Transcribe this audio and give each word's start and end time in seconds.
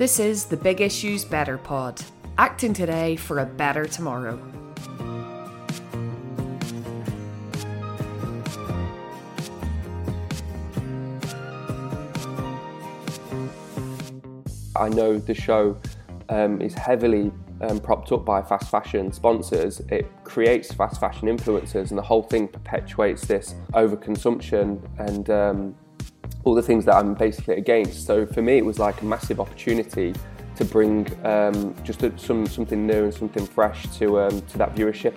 This 0.00 0.18
is 0.18 0.46
the 0.46 0.56
Big 0.56 0.80
Issues 0.80 1.26
Better 1.26 1.58
Pod, 1.58 2.02
acting 2.38 2.72
today 2.72 3.16
for 3.16 3.40
a 3.40 3.44
better 3.44 3.84
tomorrow. 3.84 4.40
I 14.74 14.88
know 14.88 15.18
the 15.18 15.34
show 15.34 15.78
um, 16.30 16.62
is 16.62 16.72
heavily 16.72 17.30
um, 17.60 17.78
propped 17.78 18.10
up 18.10 18.24
by 18.24 18.40
fast 18.40 18.70
fashion 18.70 19.12
sponsors. 19.12 19.80
It 19.90 20.10
creates 20.24 20.72
fast 20.72 20.98
fashion 20.98 21.28
influencers, 21.28 21.90
and 21.90 21.98
the 21.98 22.02
whole 22.02 22.22
thing 22.22 22.48
perpetuates 22.48 23.26
this 23.26 23.54
overconsumption 23.74 24.80
and 24.98 25.28
um, 25.28 25.74
all 26.44 26.54
the 26.54 26.62
things 26.62 26.84
that 26.86 26.94
I'm 26.96 27.14
basically 27.14 27.56
against. 27.56 28.06
So 28.06 28.26
for 28.26 28.42
me, 28.42 28.58
it 28.58 28.64
was 28.64 28.78
like 28.78 29.00
a 29.02 29.04
massive 29.04 29.40
opportunity 29.40 30.14
to 30.56 30.64
bring 30.64 31.06
um, 31.26 31.74
just 31.84 32.02
a, 32.02 32.16
some 32.18 32.46
something 32.46 32.86
new 32.86 33.04
and 33.04 33.14
something 33.14 33.46
fresh 33.46 33.86
to 33.98 34.20
um, 34.20 34.40
to 34.42 34.58
that 34.58 34.74
viewership. 34.74 35.14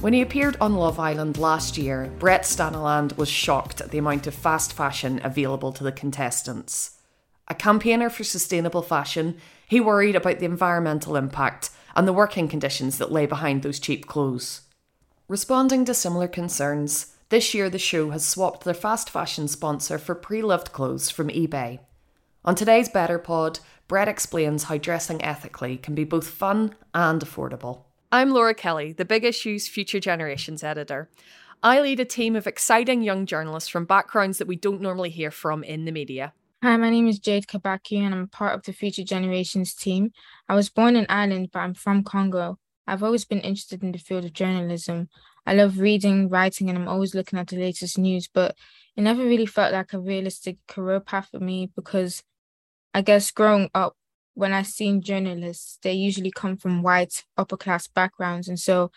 When 0.00 0.12
he 0.12 0.22
appeared 0.22 0.56
on 0.60 0.76
Love 0.76 1.00
Island 1.00 1.38
last 1.38 1.76
year, 1.76 2.08
Brett 2.20 2.42
Staniland 2.42 3.16
was 3.16 3.28
shocked 3.28 3.80
at 3.80 3.90
the 3.90 3.98
amount 3.98 4.28
of 4.28 4.34
fast 4.34 4.72
fashion 4.72 5.20
available 5.24 5.72
to 5.72 5.82
the 5.82 5.90
contestants. 5.90 6.98
A 7.48 7.54
campaigner 7.54 8.08
for 8.08 8.22
sustainable 8.22 8.82
fashion, 8.82 9.38
he 9.66 9.80
worried 9.80 10.14
about 10.14 10.38
the 10.38 10.44
environmental 10.44 11.16
impact 11.16 11.70
and 11.96 12.06
the 12.06 12.12
working 12.12 12.46
conditions 12.46 12.98
that 12.98 13.10
lay 13.10 13.26
behind 13.26 13.62
those 13.62 13.80
cheap 13.80 14.06
clothes. 14.06 14.60
Responding 15.28 15.84
to 15.84 15.92
similar 15.92 16.26
concerns, 16.26 17.14
this 17.28 17.52
year 17.52 17.68
the 17.68 17.78
show 17.78 18.08
has 18.12 18.24
swapped 18.24 18.64
their 18.64 18.72
fast 18.72 19.10
fashion 19.10 19.46
sponsor 19.46 19.98
for 19.98 20.14
pre 20.14 20.40
loved 20.40 20.72
clothes 20.72 21.10
from 21.10 21.28
eBay. 21.28 21.80
On 22.46 22.54
today's 22.54 22.88
Better 22.88 23.18
Pod, 23.18 23.60
Brett 23.88 24.08
explains 24.08 24.64
how 24.64 24.78
dressing 24.78 25.22
ethically 25.22 25.76
can 25.76 25.94
be 25.94 26.04
both 26.04 26.28
fun 26.28 26.74
and 26.94 27.20
affordable. 27.20 27.82
I'm 28.10 28.30
Laura 28.30 28.54
Kelly, 28.54 28.94
the 28.94 29.04
Big 29.04 29.22
Issues 29.22 29.68
Future 29.68 30.00
Generations 30.00 30.64
editor. 30.64 31.10
I 31.62 31.82
lead 31.82 32.00
a 32.00 32.06
team 32.06 32.34
of 32.34 32.46
exciting 32.46 33.02
young 33.02 33.26
journalists 33.26 33.68
from 33.68 33.84
backgrounds 33.84 34.38
that 34.38 34.48
we 34.48 34.56
don't 34.56 34.80
normally 34.80 35.10
hear 35.10 35.30
from 35.30 35.62
in 35.62 35.84
the 35.84 35.92
media. 35.92 36.32
Hi, 36.62 36.74
my 36.78 36.88
name 36.88 37.06
is 37.06 37.18
Jade 37.18 37.46
Kabaki 37.46 37.98
and 37.98 38.14
I'm 38.14 38.28
part 38.28 38.54
of 38.54 38.62
the 38.62 38.72
Future 38.72 39.04
Generations 39.04 39.74
team. 39.74 40.10
I 40.48 40.54
was 40.54 40.70
born 40.70 40.96
in 40.96 41.04
Ireland, 41.10 41.50
but 41.52 41.58
I'm 41.58 41.74
from 41.74 42.02
Congo. 42.02 42.58
I've 42.88 43.02
always 43.02 43.26
been 43.26 43.40
interested 43.40 43.82
in 43.82 43.92
the 43.92 43.98
field 43.98 44.24
of 44.24 44.32
journalism. 44.32 45.10
I 45.46 45.54
love 45.54 45.78
reading, 45.78 46.30
writing, 46.30 46.70
and 46.70 46.78
I'm 46.78 46.88
always 46.88 47.14
looking 47.14 47.38
at 47.38 47.48
the 47.48 47.58
latest 47.58 47.98
news, 47.98 48.28
but 48.32 48.56
it 48.96 49.02
never 49.02 49.24
really 49.24 49.46
felt 49.46 49.74
like 49.74 49.92
a 49.92 50.00
realistic 50.00 50.56
career 50.66 50.98
path 50.98 51.28
for 51.30 51.38
me 51.38 51.70
because 51.76 52.22
I 52.94 53.02
guess 53.02 53.30
growing 53.30 53.70
up, 53.74 53.94
when 54.34 54.52
I 54.52 54.62
seen 54.62 55.02
journalists, 55.02 55.78
they 55.82 55.92
usually 55.92 56.30
come 56.30 56.56
from 56.56 56.82
white 56.82 57.24
upper 57.36 57.56
class 57.56 57.86
backgrounds. 57.86 58.48
And 58.48 58.58
so 58.58 58.90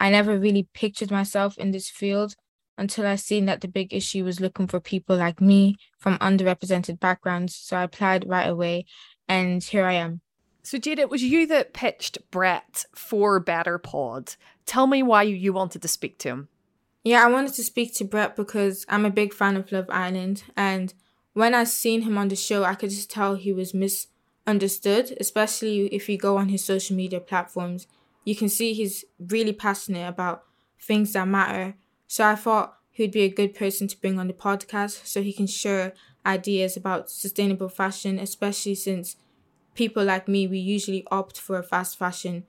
I 0.00 0.10
never 0.10 0.38
really 0.38 0.66
pictured 0.72 1.10
myself 1.10 1.58
in 1.58 1.70
this 1.70 1.90
field 1.90 2.34
until 2.78 3.06
I 3.06 3.16
seen 3.16 3.44
that 3.46 3.60
the 3.60 3.68
big 3.68 3.92
issue 3.92 4.24
was 4.24 4.40
looking 4.40 4.68
for 4.68 4.80
people 4.80 5.16
like 5.16 5.40
me 5.40 5.76
from 5.98 6.16
underrepresented 6.18 6.98
backgrounds. 6.98 7.56
So 7.56 7.76
I 7.76 7.82
applied 7.82 8.26
right 8.26 8.48
away 8.48 8.86
and 9.28 9.62
here 9.62 9.84
I 9.84 9.94
am. 9.94 10.22
So 10.68 10.76
Jade, 10.76 10.98
it 10.98 11.08
was 11.08 11.22
you 11.22 11.46
that 11.46 11.72
pitched 11.72 12.18
Brett 12.30 12.84
for 12.94 13.40
Better 13.40 13.78
Pod. 13.78 14.34
Tell 14.66 14.86
me 14.86 15.02
why 15.02 15.22
you 15.22 15.50
wanted 15.50 15.80
to 15.80 15.88
speak 15.88 16.18
to 16.18 16.28
him. 16.28 16.48
Yeah, 17.02 17.24
I 17.24 17.30
wanted 17.30 17.54
to 17.54 17.64
speak 17.64 17.94
to 17.94 18.04
Brett 18.04 18.36
because 18.36 18.84
I'm 18.86 19.06
a 19.06 19.10
big 19.10 19.32
fan 19.32 19.56
of 19.56 19.72
Love 19.72 19.88
Island 19.88 20.42
and 20.58 20.92
when 21.32 21.54
I 21.54 21.64
seen 21.64 22.02
him 22.02 22.18
on 22.18 22.28
the 22.28 22.36
show, 22.36 22.64
I 22.64 22.74
could 22.74 22.90
just 22.90 23.10
tell 23.10 23.34
he 23.34 23.50
was 23.50 23.72
misunderstood, 23.72 25.16
especially 25.18 25.86
if 25.86 26.06
you 26.06 26.18
go 26.18 26.36
on 26.36 26.50
his 26.50 26.66
social 26.66 26.94
media 26.94 27.20
platforms. 27.20 27.86
You 28.26 28.36
can 28.36 28.50
see 28.50 28.74
he's 28.74 29.06
really 29.18 29.54
passionate 29.54 30.06
about 30.06 30.44
things 30.78 31.14
that 31.14 31.28
matter. 31.28 31.76
So 32.08 32.26
I 32.26 32.34
thought 32.34 32.76
he'd 32.90 33.12
be 33.12 33.22
a 33.22 33.30
good 33.30 33.54
person 33.54 33.88
to 33.88 33.98
bring 33.98 34.18
on 34.18 34.26
the 34.26 34.34
podcast 34.34 35.06
so 35.06 35.22
he 35.22 35.32
can 35.32 35.46
share 35.46 35.94
ideas 36.26 36.76
about 36.76 37.10
sustainable 37.10 37.70
fashion, 37.70 38.18
especially 38.18 38.74
since 38.74 39.16
people 39.78 40.04
like 40.04 40.26
me, 40.26 40.44
we 40.48 40.58
usually 40.58 41.06
opt 41.08 41.38
for 41.38 41.62
fast 41.62 41.96
fashion 41.96 42.44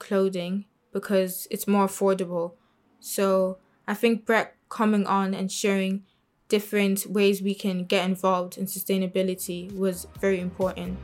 clothing 0.00 0.64
because 0.92 1.46
it's 1.48 1.68
more 1.68 1.86
affordable. 1.86 2.54
So 2.98 3.58
I 3.86 3.94
think 3.94 4.26
Brett 4.26 4.56
coming 4.68 5.06
on 5.06 5.32
and 5.32 5.50
sharing 5.50 6.02
different 6.48 7.06
ways 7.06 7.40
we 7.40 7.54
can 7.54 7.84
get 7.84 8.04
involved 8.04 8.58
in 8.58 8.66
sustainability 8.66 9.72
was 9.76 10.08
very 10.20 10.40
important. 10.40 10.98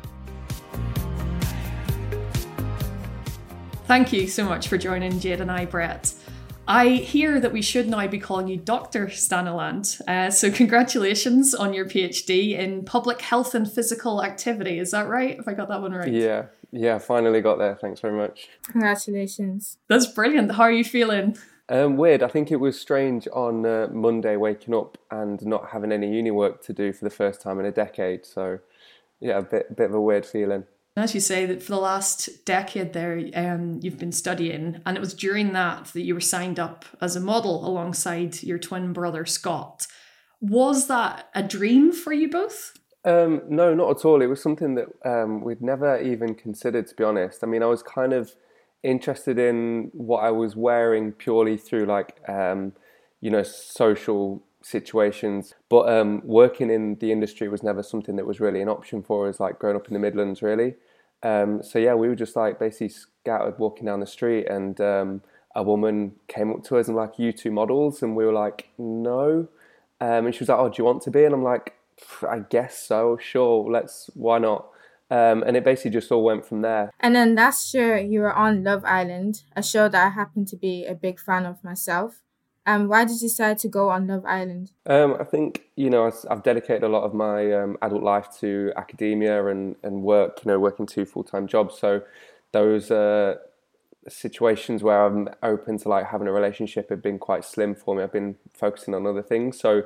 Thank 3.85 4.13
you 4.13 4.27
so 4.27 4.45
much 4.45 4.67
for 4.67 4.77
joining 4.77 5.21
Jade 5.21 5.41
and 5.41 5.51
I, 5.51 5.65
Brett. 5.65 6.13
I 6.69 6.89
hear 6.97 7.41
that 7.41 7.51
we 7.51 7.63
should 7.63 7.89
now 7.89 8.07
be 8.09 8.19
calling 8.19 8.47
you 8.47 8.59
Dr. 8.59 9.07
Staniland. 9.07 10.03
Uh, 10.07 10.31
so, 10.31 10.51
congratulations 10.51 11.55
on 11.55 11.73
your 11.73 11.87
PhD 11.87 12.59
in 12.59 12.85
public 12.85 13.23
health 13.23 13.55
and 13.55 13.71
physical 13.71 14.23
activity. 14.23 14.79
Is 14.79 14.91
that 14.91 15.09
right? 15.09 15.39
If 15.39 15.49
I 15.49 15.55
got 15.55 15.69
that 15.71 15.81
one 15.81 15.93
right? 15.93 16.13
Yeah, 16.13 16.45
yeah, 16.71 16.99
finally 16.99 17.41
got 17.41 17.57
there. 17.57 17.75
Thanks 17.75 18.01
very 18.01 18.15
much. 18.15 18.51
Congratulations. 18.65 19.79
That's 19.89 20.05
brilliant. 20.05 20.53
How 20.53 20.65
are 20.65 20.73
you 20.73 20.85
feeling? 20.85 21.39
Um, 21.71 21.97
weird. 21.97 22.23
I 22.23 22.29
think 22.29 22.53
it 22.53 22.57
was 22.57 22.79
strange 22.79 23.27
on 23.33 23.65
uh, 23.65 23.89
Monday 23.91 24.37
waking 24.37 24.75
up 24.75 24.99
and 25.11 25.45
not 25.47 25.71
having 25.71 25.91
any 25.91 26.15
uni 26.15 26.31
work 26.31 26.63
to 26.65 26.75
do 26.75 26.93
for 26.93 27.03
the 27.07 27.11
first 27.11 27.41
time 27.41 27.59
in 27.59 27.65
a 27.65 27.73
decade. 27.73 28.27
So, 28.27 28.59
yeah, 29.21 29.39
a 29.39 29.43
bit, 29.43 29.75
bit 29.75 29.89
of 29.89 29.95
a 29.95 30.01
weird 30.01 30.27
feeling 30.27 30.65
as 31.01 31.15
you 31.15 31.21
say, 31.21 31.47
that 31.47 31.63
for 31.63 31.71
the 31.73 31.81
last 31.81 32.45
decade 32.45 32.93
there, 32.93 33.23
um, 33.35 33.81
you've 33.83 33.99
been 33.99 34.13
studying, 34.13 34.81
and 34.87 34.97
it 34.97 35.01
was 35.01 35.15
during 35.15 35.53
that 35.53 35.87
that 35.87 36.03
you 36.03 36.15
were 36.15 36.21
signed 36.21 36.59
up 36.59 36.85
as 37.01 37.17
a 37.17 37.21
model 37.21 37.67
alongside 37.67 38.43
your 38.43 38.59
twin 38.59 38.93
brother 38.93 39.27
Scott. 39.27 39.87
Was 40.41 40.87
that 40.87 41.29
a 41.35 41.43
dream 41.43 41.93
for 41.93 42.13
you 42.13 42.31
both? 42.31 42.79
Um, 43.05 43.43
no, 43.49 43.75
not 43.75 43.91
at 43.91 44.05
all. 44.05 44.23
It 44.23 44.27
was 44.27 44.43
something 44.43 44.75
that 44.75 44.89
um, 45.05 45.41
we'd 45.41 45.63
never 45.63 46.01
even 46.01 46.35
considered, 46.35 46.87
to 46.89 46.95
be 46.95 47.05
honest. 47.05 47.43
I 47.43 47.47
mean, 47.47 47.63
I 47.63 47.67
was 47.67 47.83
kind 47.83 48.13
of 48.13 48.35
interested 48.83 49.39
in 49.39 49.91
what 49.93 50.21
I 50.21 50.31
was 50.31 50.55
wearing 50.57 51.13
purely 51.13 51.57
through 51.57 51.87
like, 51.87 52.19
um, 52.29 52.73
you 53.21 53.31
know, 53.31 53.43
social 53.43 54.43
situations. 54.63 55.55
But 55.69 55.89
um, 55.89 56.23
working 56.25 56.71
in 56.71 56.97
the 56.97 57.13
industry 57.13 57.49
was 57.49 57.63
never 57.63 57.83
something 57.83 58.17
that 58.17 58.27
was 58.27 58.41
really 58.41 58.61
an 58.61 58.69
option 58.69 59.03
for 59.03 59.29
us, 59.29 59.41
like 59.41 59.59
growing 59.59 59.77
up 59.77 59.89
in 59.89 59.95
the 59.95 60.01
Midlands, 60.01 60.43
really. 60.43 60.75
Um, 61.23 61.63
so 61.63 61.79
yeah, 61.79 61.95
we 61.95 62.09
were 62.09 62.15
just 62.15 62.37
like 62.37 62.59
basically 62.59 62.91
scouted 62.91 63.59
walking 63.59 63.87
down 63.87 64.01
the 64.01 64.07
street, 64.07 64.47
and 64.47 64.81
um, 64.81 65.23
a 65.55 65.63
woman 65.63 66.13
came 66.29 66.53
up 66.53 66.65
to 66.65 66.79
us 66.79 66.89
and 66.89 66.97
like, 66.97 67.19
"You 67.19 67.33
two 67.33 67.51
models?" 67.51 68.03
And 68.03 68.17
we 68.17 68.25
were 68.25 68.33
like, 68.33 68.71
"No." 68.79 69.49
Um, 70.01 70.27
and 70.27 70.35
she 70.35 70.41
was 70.41 70.49
like, 70.49 70.59
"Oh, 70.59 70.69
do 70.69 70.75
you 70.79 70.85
want 70.85 71.03
to 71.03 71.11
be?" 71.11 71.25
And 71.25 71.35
I'm 71.35 71.43
like, 71.43 71.75
"I 72.29 72.41
guess 72.41 72.79
so. 72.79 73.19
Sure, 73.21 73.69
let's. 73.71 74.11
Why 74.15 74.39
not?" 74.39 74.69
Um, 75.11 75.43
and 75.43 75.57
it 75.57 75.65
basically 75.65 75.93
just 75.93 76.13
all 76.13 76.23
went 76.23 76.45
from 76.47 76.61
there. 76.61 76.93
And 77.01 77.17
then 77.17 77.35
last 77.35 77.73
year, 77.73 77.97
you 77.97 78.21
were 78.21 78.33
on 78.33 78.63
Love 78.63 78.85
Island, 78.85 79.43
a 79.57 79.63
show 79.63 79.89
that 79.89 80.07
I 80.07 80.11
happen 80.11 80.45
to 80.47 80.57
be 80.57 80.85
a 80.85 80.95
big 80.95 81.19
fan 81.19 81.47
of 81.47 81.65
myself. 81.65 82.23
Um, 82.69 82.87
why 82.87 83.05
did 83.05 83.15
you 83.15 83.29
decide 83.29 83.57
to 83.61 83.69
go 83.69 83.89
on 83.89 84.07
Love 84.07 84.27
Island? 84.27 84.73
Um, 84.85 85.17
I 85.19 85.25
think 85.25 85.63
you 85.75 85.89
know 85.89 86.13
I've 86.31 86.43
dedicated 86.43 86.83
a 86.83 86.89
lot 86.89 87.03
of 87.03 87.15
my 87.15 87.51
um, 87.53 87.79
adult 87.81 88.03
life 88.03 88.29
to 88.41 88.75
academia 88.77 89.47
and, 89.47 89.75
and 89.83 90.03
work. 90.03 90.45
You 90.45 90.53
know, 90.53 90.59
working 90.59 90.85
two 90.85 91.07
full 91.07 91.25
time 91.25 91.47
jobs. 91.47 91.79
So 91.79 92.03
those 92.53 92.91
uh, 92.91 93.37
situations 94.07 94.83
where 94.83 95.03
I'm 95.07 95.31
open 95.43 95.79
to 95.79 95.89
like 95.89 96.09
having 96.09 96.29
a 96.29 96.33
relationship 96.33 96.91
have 96.91 97.03
been 97.03 97.19
quite 97.19 97.47
slim 97.47 97.75
for 97.75 97.95
me. 97.95 98.03
I've 98.03 98.13
been 98.13 98.37
focusing 98.53 98.95
on 98.95 99.07
other 99.07 99.23
things. 99.23 99.59
So 99.59 99.85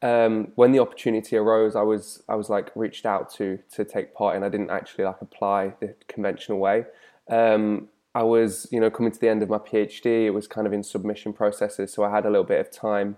um, 0.00 0.52
when 0.54 0.70
the 0.70 0.78
opportunity 0.78 1.36
arose, 1.36 1.74
I 1.74 1.82
was 1.82 2.22
I 2.28 2.36
was 2.36 2.48
like 2.48 2.70
reached 2.76 3.06
out 3.06 3.34
to 3.34 3.58
to 3.74 3.84
take 3.84 4.14
part, 4.14 4.36
and 4.36 4.44
I 4.44 4.48
didn't 4.48 4.70
actually 4.70 5.02
like 5.02 5.20
apply 5.20 5.74
the 5.80 5.96
conventional 6.06 6.60
way. 6.60 6.84
Um, 7.28 7.88
I 8.14 8.22
was, 8.22 8.66
you 8.72 8.80
know, 8.80 8.90
coming 8.90 9.12
to 9.12 9.18
the 9.18 9.28
end 9.28 9.42
of 9.42 9.48
my 9.48 9.58
PhD. 9.58 10.26
It 10.26 10.30
was 10.30 10.46
kind 10.46 10.66
of 10.66 10.72
in 10.72 10.82
submission 10.82 11.32
processes, 11.32 11.92
so 11.92 12.02
I 12.02 12.10
had 12.10 12.26
a 12.26 12.30
little 12.30 12.44
bit 12.44 12.60
of 12.60 12.70
time. 12.70 13.16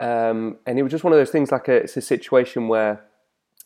Um, 0.00 0.58
and 0.66 0.78
it 0.78 0.82
was 0.82 0.90
just 0.90 1.04
one 1.04 1.12
of 1.12 1.18
those 1.18 1.30
things. 1.30 1.52
Like 1.52 1.68
a, 1.68 1.76
it's 1.76 1.96
a 1.96 2.02
situation 2.02 2.68
where 2.68 3.04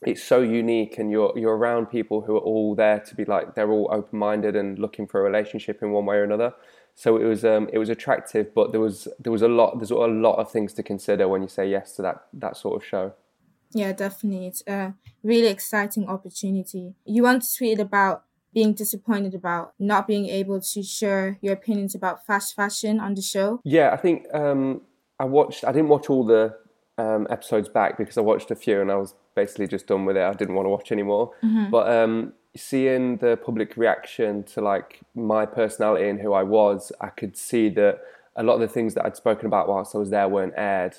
it's 0.03 0.23
so 0.23 0.41
unique, 0.41 0.99
and 0.99 1.11
you're 1.11 1.33
you're 1.37 1.57
around 1.57 1.87
people 1.87 2.23
who 2.23 2.37
are 2.37 2.41
all 2.41 2.75
there 2.75 3.01
to 3.01 3.15
be 3.15 3.25
like 3.25 3.55
they're 3.55 3.71
all 3.71 3.89
open 3.91 4.19
minded 4.19 4.55
and 4.55 4.79
looking 4.79 5.07
for 5.07 5.21
a 5.21 5.25
relationship 5.25 5.83
in 5.83 5.93
one 5.93 6.07
way 6.07 6.17
or 6.17 6.25
another. 6.25 6.55
So 6.95 7.17
it 7.17 7.25
was 7.25 7.45
um, 7.45 7.71
it 7.73 7.79
was 7.79 7.89
attractive, 7.89 8.55
but 8.55 8.73
there 8.73 8.81
was 8.81 9.09
there 9.19 9.33
was 9.33 9.43
a 9.43 9.49
lot 9.49 9.79
there's 9.79 9.91
a 9.91 9.97
lot 9.97 10.37
of 10.37 10.53
things 10.53 10.75
to 10.75 10.83
consider 10.83 11.27
when 11.27 11.41
you 11.41 11.49
say 11.49 11.69
yes 11.69 11.97
to 11.97 12.03
that 12.03 12.25
that 12.35 12.57
sort 12.57 12.83
of 12.83 12.87
show. 12.87 13.15
Yeah, 13.73 13.93
definitely. 13.93 14.49
It's 14.49 14.63
a 14.67 14.95
really 15.23 15.47
exciting 15.47 16.09
opportunity. 16.09 16.95
You 17.05 17.23
want 17.23 17.43
to 17.43 17.57
tweet 17.57 17.79
about 17.79 18.25
being 18.53 18.73
disappointed 18.73 19.35
about 19.35 19.75
not 19.79 20.07
being 20.07 20.27
able 20.27 20.61
to 20.61 20.83
share 20.83 21.39
your 21.41 21.55
opinions 21.55 21.95
about 21.95 22.27
fast 22.27 22.55
fashion 22.55 23.01
on 23.01 23.15
the 23.15 23.23
show? 23.23 23.61
Yeah, 23.65 23.91
I 23.93 23.97
think 23.97 24.27
um, 24.35 24.83
I 25.19 25.25
watched. 25.25 25.65
I 25.65 25.73
didn't 25.73 25.89
watch 25.89 26.11
all 26.11 26.25
the 26.25 26.57
um, 26.99 27.27
episodes 27.31 27.69
back 27.69 27.97
because 27.97 28.19
I 28.19 28.23
watched 28.23 28.51
a 28.51 28.57
few 28.57 28.81
and 28.81 28.91
I 28.91 28.97
was 28.97 29.15
basically 29.35 29.67
just 29.67 29.87
done 29.87 30.05
with 30.05 30.17
it. 30.17 30.23
I 30.23 30.35
didn't 30.35 30.55
want 30.55 30.67
to 30.67 30.71
watch 30.71 30.93
anymore. 30.93 31.33
Mm-hmm. 31.43 31.71
But 31.71 31.91
um, 31.91 32.33
seeing 32.57 33.19
the 33.19 33.37
public 33.37 33.77
reaction 33.77 34.43
to 34.45 34.61
like 34.61 35.01
my 35.15 35.47
personality 35.47 36.09
and 36.09 36.21
who 36.21 36.33
I 36.33 36.43
was, 36.43 36.93
I 37.01 37.09
could 37.09 37.37
see 37.37 37.69
that 37.71 38.01
a 38.37 38.43
lot 38.43 38.55
of 38.55 38.61
the 38.61 38.69
things 38.69 38.95
that 38.95 39.05
I'd 39.05 39.17
spoken 39.17 39.47
about 39.47 39.69
whilst 39.69 39.95
I 39.95 39.99
was 39.99 40.11
there 40.11 40.29
weren't 40.29 40.55
aired. 40.57 40.97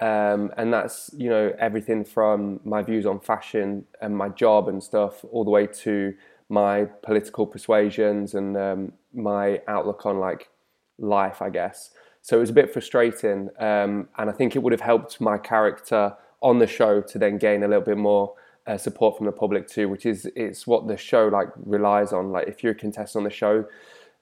Um, 0.00 0.50
and 0.56 0.72
that's 0.72 1.10
you 1.14 1.28
know 1.28 1.52
everything 1.58 2.04
from 2.04 2.60
my 2.64 2.82
views 2.82 3.04
on 3.04 3.20
fashion 3.20 3.84
and 4.00 4.16
my 4.16 4.30
job 4.30 4.66
and 4.66 4.82
stuff, 4.82 5.24
all 5.30 5.44
the 5.44 5.50
way 5.50 5.66
to 5.66 6.14
my 6.50 6.84
political 7.02 7.46
persuasions 7.46 8.34
and 8.34 8.56
um, 8.56 8.92
my 9.14 9.62
outlook 9.68 10.04
on 10.04 10.18
like 10.18 10.50
life, 10.98 11.40
I 11.40 11.48
guess. 11.48 11.90
So 12.22 12.36
it 12.36 12.40
was 12.40 12.50
a 12.50 12.54
bit 12.54 12.70
frustrating, 12.70 13.48
um, 13.58 14.08
and 14.18 14.28
I 14.28 14.32
think 14.32 14.54
it 14.54 14.62
would 14.62 14.72
have 14.72 14.82
helped 14.82 15.20
my 15.20 15.38
character 15.38 16.14
on 16.42 16.58
the 16.58 16.66
show 16.66 17.00
to 17.00 17.18
then 17.18 17.38
gain 17.38 17.62
a 17.62 17.68
little 17.68 17.84
bit 17.84 17.96
more 17.96 18.34
uh, 18.66 18.76
support 18.76 19.16
from 19.16 19.26
the 19.26 19.32
public 19.32 19.66
too, 19.68 19.88
which 19.88 20.04
is 20.04 20.30
it's 20.36 20.66
what 20.66 20.86
the 20.86 20.96
show 20.96 21.28
like 21.28 21.48
relies 21.64 22.12
on. 22.12 22.30
Like 22.30 22.48
if 22.48 22.62
you're 22.62 22.72
a 22.72 22.74
contestant 22.74 23.20
on 23.20 23.24
the 23.24 23.30
show, 23.30 23.64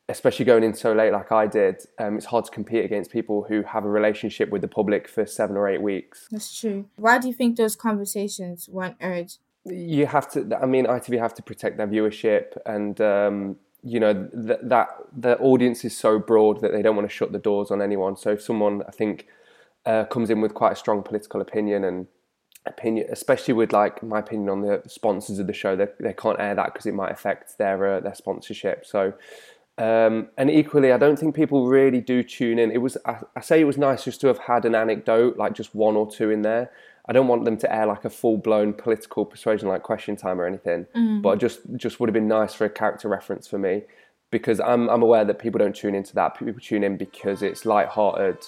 especially 0.08 0.44
going 0.44 0.62
in 0.62 0.74
so 0.74 0.92
late 0.92 1.12
like 1.12 1.32
I 1.32 1.46
did, 1.46 1.82
um, 1.98 2.16
it's 2.16 2.26
hard 2.26 2.44
to 2.44 2.50
compete 2.50 2.84
against 2.84 3.10
people 3.10 3.46
who 3.48 3.62
have 3.62 3.84
a 3.84 3.90
relationship 3.90 4.50
with 4.50 4.62
the 4.62 4.68
public 4.68 5.08
for 5.08 5.26
seven 5.26 5.56
or 5.56 5.68
eight 5.68 5.82
weeks. 5.82 6.28
That's 6.30 6.58
true. 6.58 6.86
Why 6.96 7.18
do 7.18 7.26
you 7.26 7.34
think 7.34 7.56
those 7.56 7.74
conversations 7.74 8.68
weren't 8.68 8.96
aired? 9.00 9.32
You 9.70 10.06
have 10.06 10.30
to. 10.32 10.58
I 10.60 10.66
mean, 10.66 10.86
ITV 10.86 11.18
have 11.18 11.34
to 11.34 11.42
protect 11.42 11.76
their 11.76 11.86
viewership, 11.86 12.56
and 12.66 13.00
um, 13.00 13.56
you 13.82 14.00
know 14.00 14.28
th- 14.28 14.60
that 14.62 14.88
the 15.16 15.38
audience 15.38 15.84
is 15.84 15.96
so 15.96 16.18
broad 16.18 16.60
that 16.60 16.72
they 16.72 16.82
don't 16.82 16.96
want 16.96 17.08
to 17.08 17.14
shut 17.14 17.32
the 17.32 17.38
doors 17.38 17.70
on 17.70 17.80
anyone. 17.82 18.16
So 18.16 18.32
if 18.32 18.42
someone, 18.42 18.82
I 18.86 18.90
think, 18.90 19.26
uh, 19.86 20.04
comes 20.04 20.30
in 20.30 20.40
with 20.40 20.54
quite 20.54 20.72
a 20.72 20.76
strong 20.76 21.02
political 21.02 21.40
opinion 21.40 21.84
and 21.84 22.06
opinion, 22.66 23.06
especially 23.10 23.54
with 23.54 23.72
like 23.72 24.02
my 24.02 24.18
opinion 24.18 24.48
on 24.48 24.60
the 24.62 24.82
sponsors 24.86 25.38
of 25.38 25.46
the 25.46 25.52
show, 25.52 25.76
they, 25.76 25.88
they 26.00 26.12
can't 26.12 26.38
air 26.38 26.54
that 26.54 26.72
because 26.72 26.86
it 26.86 26.94
might 26.94 27.10
affect 27.10 27.58
their 27.58 27.96
uh, 27.96 28.00
their 28.00 28.14
sponsorship. 28.14 28.84
So 28.86 29.14
um, 29.78 30.28
and 30.36 30.50
equally, 30.50 30.90
I 30.90 30.98
don't 30.98 31.16
think 31.16 31.36
people 31.36 31.68
really 31.68 32.00
do 32.00 32.24
tune 32.24 32.58
in. 32.58 32.72
It 32.72 32.78
was 32.78 32.98
I, 33.06 33.18
I, 33.36 33.40
say 33.40 33.60
it 33.60 33.64
was 33.64 33.78
nice 33.78 34.04
just 34.04 34.20
to 34.22 34.26
have 34.26 34.38
had 34.38 34.64
an 34.64 34.74
anecdote, 34.74 35.36
like 35.36 35.54
just 35.54 35.72
one 35.72 35.94
or 35.94 36.10
two 36.10 36.30
in 36.30 36.42
there. 36.42 36.72
I 37.08 37.12
don't 37.12 37.26
want 37.26 37.44
them 37.46 37.56
to 37.58 37.74
air 37.74 37.86
like 37.86 38.04
a 38.04 38.10
full 38.10 38.36
blown 38.36 38.74
political 38.74 39.24
persuasion 39.24 39.68
like 39.68 39.82
question 39.82 40.14
time 40.14 40.40
or 40.40 40.46
anything, 40.46 40.86
mm. 40.94 41.22
but 41.22 41.38
just 41.38 41.60
just 41.76 41.98
would 41.98 42.08
have 42.08 42.14
been 42.14 42.28
nice 42.28 42.54
for 42.54 42.66
a 42.66 42.70
character 42.70 43.08
reference 43.08 43.48
for 43.48 43.58
me 43.58 43.82
because 44.30 44.60
I'm 44.60 44.88
I'm 44.88 45.02
aware 45.02 45.24
that 45.24 45.38
people 45.38 45.58
don't 45.58 45.74
tune 45.74 45.94
into 45.94 46.14
that. 46.14 46.38
People 46.38 46.60
tune 46.60 46.84
in 46.84 46.96
because 46.96 47.42
it's 47.42 47.64
light-hearted 47.64 48.38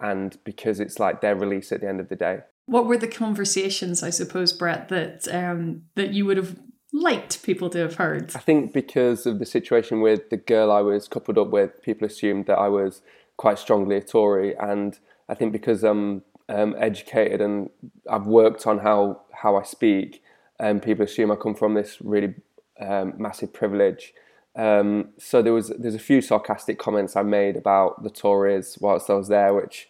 and 0.00 0.36
because 0.44 0.80
it's 0.80 0.98
like 0.98 1.20
their 1.20 1.36
release 1.36 1.72
at 1.72 1.80
the 1.80 1.88
end 1.88 2.00
of 2.00 2.08
the 2.08 2.16
day. 2.16 2.40
What 2.66 2.86
were 2.86 2.98
the 2.98 3.08
conversations, 3.08 4.02
I 4.02 4.10
suppose, 4.10 4.52
Brett, 4.52 4.88
that 4.88 5.26
um, 5.32 5.84
that 5.94 6.10
you 6.10 6.26
would 6.26 6.36
have 6.36 6.58
liked 6.92 7.42
people 7.42 7.70
to 7.70 7.78
have 7.78 7.94
heard? 7.94 8.32
I 8.34 8.40
think 8.40 8.72
because 8.72 9.26
of 9.26 9.38
the 9.38 9.46
situation 9.46 10.00
with 10.00 10.30
the 10.30 10.36
girl 10.36 10.70
I 10.72 10.80
was 10.80 11.08
coupled 11.08 11.38
up 11.38 11.50
with, 11.50 11.82
people 11.82 12.06
assumed 12.06 12.46
that 12.46 12.58
I 12.58 12.68
was 12.68 13.00
quite 13.36 13.58
strongly 13.58 13.96
a 13.96 14.00
Tory, 14.00 14.56
and 14.56 14.98
I 15.28 15.34
think 15.34 15.52
because 15.52 15.84
I'm 15.84 16.22
um, 16.48 16.74
educated 16.78 17.40
and 17.40 17.70
I've 18.10 18.26
worked 18.26 18.66
on 18.66 18.78
how 18.78 19.22
how 19.32 19.56
I 19.56 19.62
speak, 19.62 20.22
and 20.58 20.76
um, 20.76 20.80
people 20.80 21.04
assume 21.04 21.30
I 21.30 21.36
come 21.36 21.54
from 21.54 21.74
this 21.74 21.98
really 22.00 22.34
um, 22.80 23.14
massive 23.18 23.52
privilege. 23.52 24.14
Um, 24.56 25.10
so 25.18 25.42
there 25.42 25.52
was 25.52 25.68
there's 25.78 25.94
a 25.94 26.00
few 26.00 26.20
sarcastic 26.20 26.78
comments 26.78 27.16
I 27.16 27.22
made 27.22 27.56
about 27.56 28.02
the 28.02 28.10
Tories 28.10 28.78
whilst 28.80 29.10
I 29.10 29.14
was 29.14 29.28
there, 29.28 29.54
which 29.54 29.88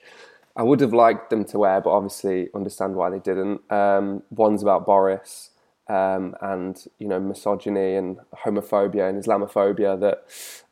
I 0.57 0.63
would 0.63 0.81
have 0.81 0.93
liked 0.93 1.31
them 1.31 1.45
to 1.47 1.59
wear, 1.59 1.81
but 1.81 1.91
obviously 1.91 2.49
understand 2.55 2.97
why 2.97 3.11
they 3.11 3.21
didn't. 3.21 3.61
Um, 3.71 4.25
one's 4.31 4.63
about 4.63 4.85
Boris 4.85 5.51
um, 5.89 6.35
and 6.41 6.85
you 6.99 7.09
know 7.09 7.21
misogyny 7.21 7.95
and 7.95 8.19
homophobia 8.45 9.09
and 9.09 9.23
Islamophobia 9.23 9.99
that 10.01 10.25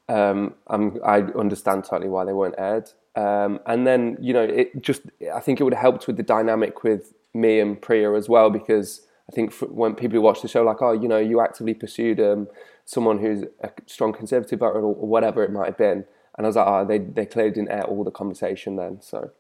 um, 0.09 0.55
i 0.69 1.19
understand 1.37 1.85
totally 1.85 2.09
why 2.09 2.25
they 2.25 2.33
weren't 2.33 2.55
aired. 2.59 2.91
Um, 3.17 3.61
and 3.67 3.87
then 3.87 4.19
you 4.21 4.33
know 4.33 4.43
it 4.43 4.83
just 4.83 5.03
I 5.35 5.41
think 5.41 5.59
it 5.59 5.65
would 5.65 5.75
have 5.75 5.83
helped 5.83 6.07
with 6.07 6.17
the 6.17 6.23
dynamic 6.23 6.85
with 6.85 7.15
me 7.35 7.61
and 7.61 7.81
Priya 7.81 8.13
as 8.15 8.29
well 8.29 8.51
because 8.51 9.07
I 9.31 9.35
think 9.35 9.55
when 9.55 9.95
people 9.95 10.17
who 10.17 10.23
watch 10.23 10.43
the 10.43 10.49
show 10.49 10.63
like 10.63 10.83
oh 10.83 10.93
you 10.93 11.09
know 11.09 11.19
you 11.19 11.41
actively 11.41 11.75
pursued 11.75 12.21
um, 12.21 12.47
someone 12.85 13.19
who's 13.19 13.45
a 13.63 13.71
strong 13.87 14.13
conservative 14.13 14.61
voter 14.61 14.81
or 14.81 14.95
whatever 14.95 15.43
it 15.43 15.51
might 15.51 15.67
have 15.67 15.79
been 15.79 16.05
and 16.37 16.47
I 16.47 16.47
was 16.47 16.57
like 16.57 16.67
oh 16.67 16.85
they 16.85 16.99
they 16.99 17.25
clearly 17.25 17.53
didn't 17.53 17.71
air 17.71 17.85
all 17.85 18.05
the 18.05 18.11
conversation 18.11 18.77
then 18.77 19.01
so 19.01 19.31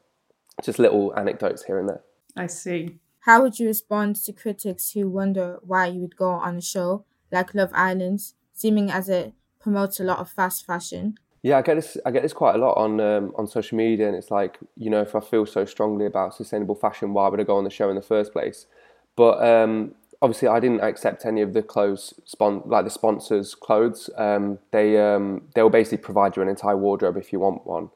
just 0.62 0.78
little 0.78 1.14
anecdotes 1.16 1.64
here 1.64 1.78
and 1.78 1.88
there. 1.88 2.02
I 2.36 2.46
see. 2.46 2.98
How 3.20 3.42
would 3.42 3.58
you 3.58 3.66
respond 3.66 4.16
to 4.16 4.32
critics 4.32 4.92
who 4.92 5.08
wonder 5.08 5.58
why 5.62 5.86
you 5.86 6.00
would 6.00 6.16
go 6.16 6.30
on 6.30 6.56
a 6.56 6.60
show 6.60 7.04
like 7.32 7.54
Love 7.54 7.70
Island, 7.74 8.20
seeming 8.52 8.90
as 8.90 9.08
it 9.08 9.32
promotes 9.58 9.98
a 9.98 10.04
lot 10.04 10.18
of 10.18 10.30
fast 10.30 10.64
fashion? 10.64 11.18
Yeah, 11.46 11.58
I 11.58 11.62
get 11.62 11.76
this. 11.76 11.96
I 12.04 12.10
get 12.10 12.24
this 12.24 12.32
quite 12.32 12.56
a 12.56 12.58
lot 12.58 12.72
on 12.72 12.98
um, 12.98 13.32
on 13.36 13.46
social 13.46 13.78
media, 13.78 14.08
and 14.08 14.16
it's 14.16 14.32
like 14.32 14.58
you 14.76 14.90
know, 14.90 15.00
if 15.00 15.14
I 15.14 15.20
feel 15.20 15.46
so 15.46 15.64
strongly 15.64 16.04
about 16.04 16.34
sustainable 16.34 16.74
fashion, 16.74 17.12
why 17.12 17.28
would 17.28 17.38
I 17.38 17.44
go 17.44 17.56
on 17.56 17.62
the 17.62 17.70
show 17.70 17.88
in 17.88 17.94
the 17.94 18.02
first 18.02 18.32
place? 18.32 18.66
But 19.14 19.40
um, 19.46 19.94
obviously, 20.20 20.48
I 20.48 20.58
didn't 20.58 20.80
accept 20.80 21.24
any 21.24 21.42
of 21.42 21.52
the 21.52 21.62
clothes, 21.62 22.14
spon- 22.24 22.64
like 22.66 22.84
the 22.84 22.90
sponsors' 22.90 23.54
clothes. 23.54 24.10
Um, 24.16 24.58
they 24.72 24.98
um, 24.98 25.42
they 25.54 25.62
will 25.62 25.70
basically 25.70 25.98
provide 25.98 26.34
you 26.34 26.42
an 26.42 26.48
entire 26.48 26.76
wardrobe 26.76 27.16
if 27.16 27.32
you 27.32 27.38
want 27.38 27.64
one 27.64 27.90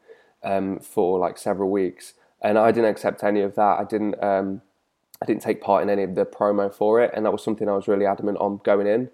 um, 0.45 0.79
for 0.79 1.19
like 1.19 1.37
several 1.37 1.71
weeks, 1.71 2.15
and 2.41 2.57
I 2.57 2.71
didn't 2.71 2.91
accept 2.91 3.25
any 3.25 3.41
of 3.41 3.57
that. 3.57 3.81
I 3.81 3.83
didn't 3.83 4.23
um, 4.23 4.63
I 5.21 5.27
didn't 5.27 5.43
take 5.43 5.61
part 5.61 5.83
in 5.83 5.91
any 5.91 6.05
of 6.05 6.15
the 6.15 6.25
promo 6.25 6.73
for 6.73 7.03
it, 7.03 7.11
and 7.15 7.27
that 7.27 7.33
was 7.33 7.43
something 7.43 7.69
I 7.69 7.75
was 7.75 7.89
really 7.89 8.07
adamant 8.07 8.39
on 8.39 8.61
going 8.63 8.87
in. 8.87 9.11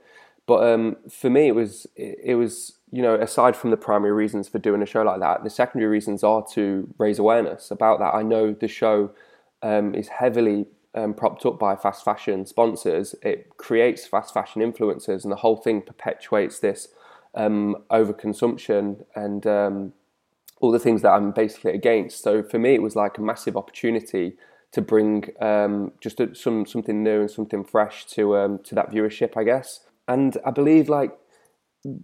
But 0.47 1.11
for 1.11 1.31
me, 1.31 1.49
it 1.49 1.55
was 1.55 1.87
it, 1.97 2.19
it, 2.23 2.35
was 2.37 2.76
you 2.93 3.03
know 3.03 3.15
aside 3.15 3.57
from 3.57 3.71
the 3.71 3.77
primary 3.77 4.13
reasons 4.13 4.49
for 4.49 4.59
doing 4.59 4.83
a 4.83 4.87
show 4.87 5.03
like 5.03 5.21
that, 5.21 5.45
the 5.45 5.51
secondary 5.51 5.91
reasons 5.91 6.23
are 6.23 6.45
to 6.53 6.93
raise 6.99 7.19
awareness 7.19 7.71
about 7.71 7.99
that. 7.99 8.15
I 8.15 8.23
know 8.23 8.53
the 8.53 8.69
show 8.69 9.11
um, 9.63 9.95
is 9.95 10.09
heavily 10.09 10.67
um, 10.95 11.15
propped 11.15 11.45
up 11.45 11.59
by 11.59 11.77
fast 11.77 12.05
fashion 12.05 12.47
sponsors. 12.47 13.15
It 13.23 13.57
creates 13.57 14.07
fast 14.07 14.33
fashion 14.33 14.63
influencers, 14.63 15.23
and 15.25 15.33
the 15.33 15.37
whole 15.37 15.57
thing 15.57 15.83
perpetuates 15.83 16.61
this 16.61 16.89
um, 17.35 17.77
overconsumption 17.91 19.05
and 19.15 19.47
um, 19.47 19.93
all 20.61 20.73
the 20.73 20.79
things 20.79 21.03
that 21.03 21.11
I'm 21.11 21.33
basically 21.33 21.73
against. 21.73 22.23
So 22.23 22.43
for 22.43 22.59
me, 22.59 22.75
it 22.75 22.83
was 22.83 22.97
like 22.97 23.19
a 23.19 23.21
massive 23.21 23.57
opportunity 23.57 24.37
to 24.73 24.81
bring 24.81 25.31
um, 25.41 25.93
just 26.01 26.19
a, 26.21 26.35
some 26.35 26.67
something 26.67 27.03
new 27.03 27.21
and 27.21 27.31
something 27.31 27.65
fresh 27.65 28.07
to 28.07 28.37
um, 28.37 28.59
to 28.65 28.75
that 28.75 28.91
viewership, 28.91 29.37
I 29.37 29.45
guess. 29.45 29.81
And 30.09 30.39
I 30.45 30.51
believe 30.51 30.89
like 30.89 31.17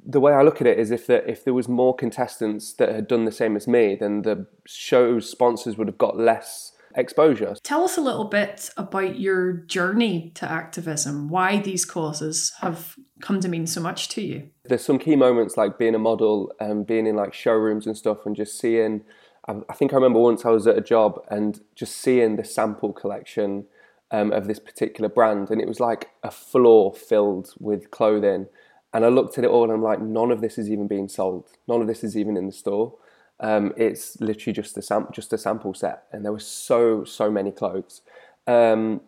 the 0.06 0.20
way 0.20 0.32
I 0.32 0.42
look 0.42 0.60
at 0.60 0.66
it 0.66 0.78
is 0.78 0.90
if 0.90 1.06
there, 1.06 1.22
if 1.26 1.44
there 1.44 1.54
was 1.54 1.68
more 1.68 1.94
contestants 1.94 2.72
that 2.74 2.90
had 2.90 3.08
done 3.08 3.24
the 3.24 3.32
same 3.32 3.56
as 3.56 3.66
me, 3.66 3.96
then 3.98 4.22
the 4.22 4.46
show's 4.66 5.28
sponsors 5.28 5.76
would 5.76 5.88
have 5.88 5.98
got 5.98 6.16
less 6.16 6.72
exposure. 6.94 7.54
Tell 7.62 7.84
us 7.84 7.96
a 7.96 8.02
little 8.02 8.26
bit 8.26 8.68
about 8.76 9.18
your 9.18 9.52
journey 9.52 10.30
to 10.34 10.50
activism, 10.50 11.28
why 11.28 11.58
these 11.58 11.84
causes 11.84 12.52
have 12.60 12.96
come 13.20 13.40
to 13.40 13.48
mean 13.48 13.66
so 13.66 13.80
much 13.80 14.08
to 14.10 14.20
you. 14.20 14.50
There's 14.64 14.84
some 14.84 14.98
key 14.98 15.16
moments 15.16 15.56
like 15.56 15.78
being 15.78 15.94
a 15.94 15.98
model 15.98 16.52
and 16.60 16.86
being 16.86 17.06
in 17.06 17.16
like 17.16 17.32
showrooms 17.32 17.86
and 17.86 17.96
stuff 17.96 18.26
and 18.26 18.36
just 18.36 18.58
seeing 18.58 19.04
I, 19.48 19.74
think 19.74 19.92
I 19.92 19.96
remember 19.96 20.20
once 20.20 20.44
I 20.44 20.50
was 20.50 20.66
at 20.66 20.78
a 20.78 20.82
job 20.82 21.20
and 21.28 21.60
just 21.74 21.96
seeing 21.96 22.36
the 22.36 22.44
sample 22.44 22.92
collection 22.92 23.66
um, 24.10 24.30
of 24.32 24.46
this 24.46 24.60
particular 24.60 25.08
brand, 25.08 25.50
and 25.50 25.60
it 25.60 25.66
was 25.66 25.80
like 25.80 26.10
a 26.22 26.30
floor 26.30 26.94
filled 26.94 27.52
with 27.58 27.90
clothing. 27.90 28.46
And 28.94 29.04
I 29.04 29.08
looked 29.08 29.38
at 29.38 29.44
it 29.44 29.50
all, 29.50 29.64
and 29.64 29.72
I'm 29.72 29.82
like, 29.82 30.00
none 30.00 30.30
of 30.30 30.40
this 30.40 30.58
is 30.58 30.70
even 30.70 30.86
being 30.86 31.08
sold. 31.08 31.48
None 31.66 31.80
of 31.80 31.86
this 31.86 32.04
is 32.04 32.16
even 32.16 32.36
in 32.36 32.46
the 32.46 32.52
store. 32.52 32.94
Um, 33.40 33.72
it's 33.76 34.20
literally 34.20 34.52
just 34.52 34.76
a 34.76 34.82
sam- 34.82 35.08
just 35.12 35.32
a 35.32 35.38
sample 35.38 35.74
set, 35.74 36.04
and 36.12 36.24
there 36.24 36.32
were 36.32 36.38
so 36.38 37.04
so 37.04 37.30
many 37.30 37.50
clothes. 37.50 38.02
Um, 38.46 39.00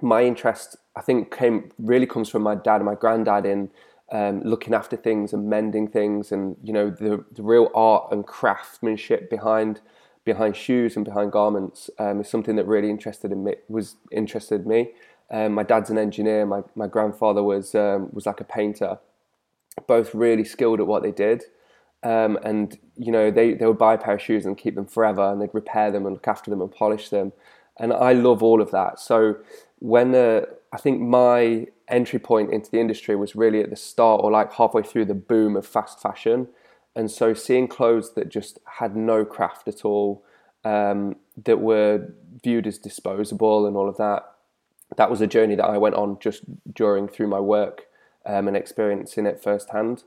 my 0.00 0.22
interest, 0.24 0.76
I 0.94 1.02
think, 1.02 1.34
came 1.34 1.70
really 1.78 2.06
comes 2.06 2.28
from 2.28 2.42
my 2.42 2.54
dad 2.54 2.76
and 2.76 2.84
my 2.84 2.94
granddad 2.94 3.44
in 3.46 3.70
um, 4.12 4.42
looking 4.42 4.74
after 4.74 4.96
things 4.96 5.32
and 5.32 5.48
mending 5.48 5.88
things, 5.88 6.32
and 6.32 6.56
you 6.62 6.72
know 6.72 6.90
the, 6.90 7.24
the 7.32 7.42
real 7.42 7.70
art 7.74 8.08
and 8.12 8.26
craftsmanship 8.26 9.28
behind 9.28 9.80
behind 10.24 10.56
shoes 10.56 10.96
and 10.96 11.04
behind 11.04 11.30
garments 11.32 11.88
um, 11.98 12.20
is 12.20 12.28
something 12.28 12.56
that 12.56 12.66
really 12.66 12.90
interested 12.90 13.32
in 13.32 13.44
me. 13.44 13.54
Was 13.68 13.96
interested 14.10 14.62
in 14.62 14.68
me. 14.68 14.90
Um, 15.30 15.52
my 15.52 15.64
dad's 15.64 15.90
an 15.90 15.98
engineer. 15.98 16.46
My 16.46 16.62
my 16.74 16.86
grandfather 16.86 17.42
was 17.42 17.74
um, 17.74 18.08
was 18.12 18.26
like 18.26 18.40
a 18.40 18.44
painter. 18.44 18.98
Both 19.86 20.14
really 20.14 20.44
skilled 20.44 20.80
at 20.80 20.86
what 20.86 21.02
they 21.02 21.12
did. 21.12 21.44
Um, 22.02 22.38
and 22.44 22.78
you 22.96 23.10
know 23.10 23.30
they, 23.30 23.54
they 23.54 23.66
would 23.66 23.78
buy 23.78 23.94
a 23.94 23.98
pair 23.98 24.14
of 24.14 24.22
shoes 24.22 24.46
and 24.46 24.56
keep 24.56 24.74
them 24.74 24.86
forever 24.86 25.32
and 25.32 25.40
they'd 25.40 25.52
repair 25.52 25.90
them 25.90 26.06
and 26.06 26.14
look 26.14 26.28
after 26.28 26.50
them 26.50 26.60
and 26.60 26.70
polish 26.70 27.08
them 27.08 27.32
and 27.78 27.92
I 27.92 28.12
love 28.12 28.42
all 28.42 28.60
of 28.60 28.70
that 28.70 29.00
so 29.00 29.36
when 29.78 30.14
uh, 30.14 30.42
I 30.72 30.78
think 30.78 31.00
my 31.00 31.66
entry 31.88 32.18
point 32.18 32.52
into 32.52 32.70
the 32.70 32.80
industry 32.80 33.16
was 33.16 33.36
really 33.36 33.60
at 33.62 33.70
the 33.70 33.76
start 33.76 34.20
or 34.22 34.30
like 34.30 34.52
halfway 34.52 34.82
through 34.82 35.06
the 35.06 35.14
boom 35.14 35.56
of 35.56 35.66
fast 35.66 36.00
fashion. 36.00 36.48
And 36.94 37.10
so 37.10 37.34
seeing 37.34 37.68
clothes 37.68 38.14
that 38.14 38.28
just 38.28 38.58
had 38.78 38.96
no 38.96 39.24
craft 39.24 39.68
at 39.68 39.84
all, 39.84 40.24
um, 40.64 41.16
that 41.44 41.60
were 41.60 42.12
viewed 42.42 42.66
as 42.66 42.78
disposable 42.78 43.66
and 43.66 43.76
all 43.76 43.88
of 43.88 43.96
that. 43.98 44.24
That 44.96 45.10
was 45.10 45.20
a 45.20 45.26
journey 45.26 45.54
that 45.54 45.64
I 45.64 45.78
went 45.78 45.94
on 45.94 46.18
just 46.20 46.42
during 46.72 47.08
through 47.08 47.28
my 47.28 47.40
work 47.40 47.85
um, 48.26 48.48
and 48.48 48.56
experiencing 48.56 49.26
it 49.26 49.42
firsthand. 49.42 50.02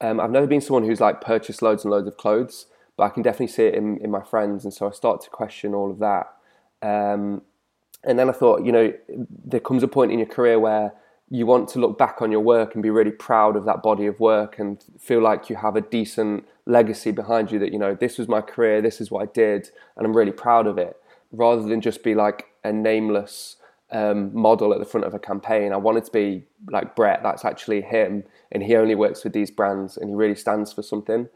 Um, 0.00 0.20
I've 0.20 0.30
never 0.30 0.46
been 0.46 0.60
someone 0.60 0.84
who's 0.84 1.00
like 1.00 1.20
purchased 1.20 1.62
loads 1.62 1.84
and 1.84 1.90
loads 1.90 2.08
of 2.08 2.16
clothes, 2.16 2.66
but 2.96 3.04
I 3.04 3.08
can 3.08 3.22
definitely 3.22 3.48
see 3.48 3.64
it 3.64 3.74
in, 3.74 3.98
in 3.98 4.10
my 4.10 4.22
friends, 4.22 4.64
and 4.64 4.72
so 4.72 4.88
I 4.88 4.92
start 4.92 5.22
to 5.22 5.30
question 5.30 5.74
all 5.74 5.90
of 5.90 5.98
that. 5.98 6.32
Um, 6.82 7.42
and 8.04 8.18
then 8.18 8.28
I 8.28 8.32
thought, 8.32 8.64
you 8.64 8.72
know, 8.72 8.92
there 9.44 9.60
comes 9.60 9.82
a 9.82 9.88
point 9.88 10.12
in 10.12 10.18
your 10.18 10.28
career 10.28 10.58
where 10.58 10.92
you 11.32 11.46
want 11.46 11.66
to 11.66 11.78
look 11.78 11.96
back 11.96 12.20
on 12.20 12.30
your 12.30 12.40
work 12.40 12.74
and 12.74 12.82
be 12.82 12.90
really 12.90 13.10
proud 13.10 13.56
of 13.56 13.64
that 13.64 13.82
body 13.82 14.06
of 14.06 14.20
work 14.20 14.58
and 14.58 14.84
feel 14.98 15.22
like 15.22 15.48
you 15.48 15.56
have 15.56 15.76
a 15.76 15.80
decent 15.80 16.44
legacy 16.66 17.10
behind 17.10 17.50
you 17.50 17.58
that 17.58 17.72
you 17.72 17.78
know 17.78 17.94
this 17.94 18.18
was 18.18 18.28
my 18.28 18.40
career 18.42 18.82
this 18.82 19.00
is 19.00 19.10
what 19.10 19.22
i 19.22 19.32
did 19.32 19.70
and 19.96 20.06
i'm 20.06 20.16
really 20.16 20.30
proud 20.30 20.66
of 20.66 20.76
it 20.78 20.96
rather 21.32 21.62
than 21.62 21.80
just 21.80 22.04
be 22.04 22.14
like 22.14 22.46
a 22.62 22.72
nameless 22.72 23.56
um, 23.92 24.34
model 24.34 24.72
at 24.72 24.78
the 24.78 24.84
front 24.84 25.06
of 25.06 25.14
a 25.14 25.18
campaign 25.18 25.72
i 25.72 25.76
wanted 25.76 26.04
to 26.04 26.10
be 26.10 26.44
like 26.70 26.96
brett 26.96 27.22
that's 27.22 27.44
actually 27.44 27.80
him 27.80 28.24
and 28.50 28.62
he 28.62 28.76
only 28.76 28.94
works 28.94 29.24
with 29.24 29.32
these 29.32 29.50
brands 29.50 29.96
and 29.96 30.08
he 30.08 30.14
really 30.14 30.34
stands 30.34 30.72
for 30.72 30.82
something 30.82 31.28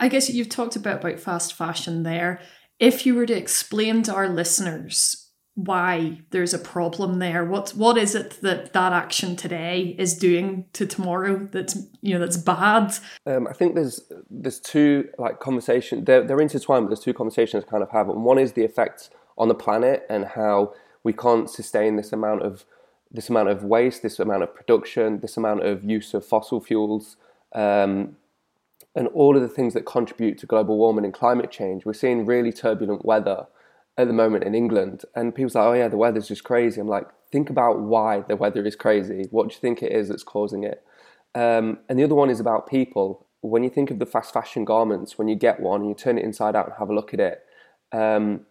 i 0.00 0.08
guess 0.08 0.30
you've 0.30 0.48
talked 0.48 0.76
about 0.76 1.00
about 1.00 1.18
fast 1.18 1.54
fashion 1.54 2.02
there 2.02 2.40
if 2.78 3.06
you 3.06 3.14
were 3.14 3.26
to 3.26 3.36
explain 3.36 4.02
to 4.02 4.14
our 4.14 4.28
listeners 4.28 5.24
why 5.54 6.20
there's 6.30 6.52
a 6.52 6.58
problem 6.58 7.20
there. 7.20 7.44
What 7.44 7.70
what 7.70 7.96
is 7.96 8.14
it 8.14 8.40
that 8.42 8.72
that 8.72 8.92
action 8.92 9.36
today 9.36 9.94
is 9.98 10.16
doing 10.16 10.66
to 10.72 10.86
tomorrow 10.86 11.48
that's 11.50 11.78
you 12.00 12.14
know 12.14 12.20
that's 12.20 12.36
bad? 12.36 12.96
Um, 13.26 13.46
I 13.46 13.52
think 13.52 13.74
there's 13.74 14.00
there's 14.30 14.60
two 14.60 15.08
like 15.18 15.40
conversation 15.40 16.04
they're 16.04 16.26
they're 16.26 16.40
intertwined, 16.40 16.86
but 16.86 16.88
there's 16.90 17.04
two 17.04 17.14
conversations 17.14 17.64
kind 17.64 17.82
of 17.82 17.90
have. 17.90 18.08
And 18.08 18.24
one 18.24 18.38
is 18.38 18.52
the 18.52 18.64
effects 18.64 19.10
on 19.38 19.48
the 19.48 19.54
planet 19.54 20.04
and 20.10 20.24
how 20.24 20.74
we 21.04 21.12
can't 21.12 21.48
sustain 21.48 21.96
this 21.96 22.12
amount 22.12 22.42
of 22.42 22.64
this 23.10 23.28
amount 23.28 23.48
of 23.48 23.62
waste, 23.62 24.02
this 24.02 24.18
amount 24.18 24.42
of 24.42 24.52
production, 24.52 25.20
this 25.20 25.36
amount 25.36 25.64
of 25.64 25.84
use 25.84 26.14
of 26.14 26.26
fossil 26.26 26.60
fuels. 26.60 27.16
Um, 27.54 28.16
and 28.96 29.08
all 29.08 29.36
of 29.36 29.42
the 29.42 29.48
things 29.48 29.74
that 29.74 29.86
contribute 29.86 30.38
to 30.38 30.46
global 30.46 30.76
warming 30.76 31.04
and 31.04 31.14
climate 31.14 31.50
change. 31.50 31.84
We're 31.84 31.94
seeing 31.94 32.26
really 32.26 32.52
turbulent 32.52 33.04
weather 33.04 33.46
at 33.96 34.06
the 34.06 34.12
moment 34.12 34.44
in 34.44 34.54
England, 34.54 35.04
and 35.14 35.34
people 35.34 35.50
say, 35.50 35.60
"Oh 35.60 35.72
yeah, 35.72 35.88
the 35.88 35.96
weather's 35.96 36.28
just 36.28 36.44
crazy." 36.44 36.80
I'm 36.80 36.88
like, 36.88 37.08
think 37.30 37.50
about 37.50 37.80
why 37.80 38.20
the 38.20 38.36
weather 38.36 38.64
is 38.64 38.76
crazy. 38.76 39.26
What 39.30 39.48
do 39.48 39.54
you 39.54 39.60
think 39.60 39.82
it 39.82 39.92
is 39.92 40.08
that's 40.08 40.22
causing 40.22 40.64
it? 40.64 40.84
Um, 41.34 41.78
and 41.88 41.98
the 41.98 42.04
other 42.04 42.14
one 42.14 42.30
is 42.30 42.40
about 42.40 42.68
people. 42.68 43.26
When 43.40 43.62
you 43.62 43.70
think 43.70 43.90
of 43.90 43.98
the 43.98 44.06
fast 44.06 44.32
fashion 44.32 44.64
garments, 44.64 45.18
when 45.18 45.28
you 45.28 45.34
get 45.34 45.60
one 45.60 45.80
and 45.80 45.88
you 45.88 45.94
turn 45.94 46.16
it 46.16 46.24
inside 46.24 46.56
out 46.56 46.66
and 46.66 46.74
have 46.78 46.90
a 46.90 46.94
look 46.94 47.12
at 47.12 47.20
it, 47.20 47.42
um, 47.92 48.46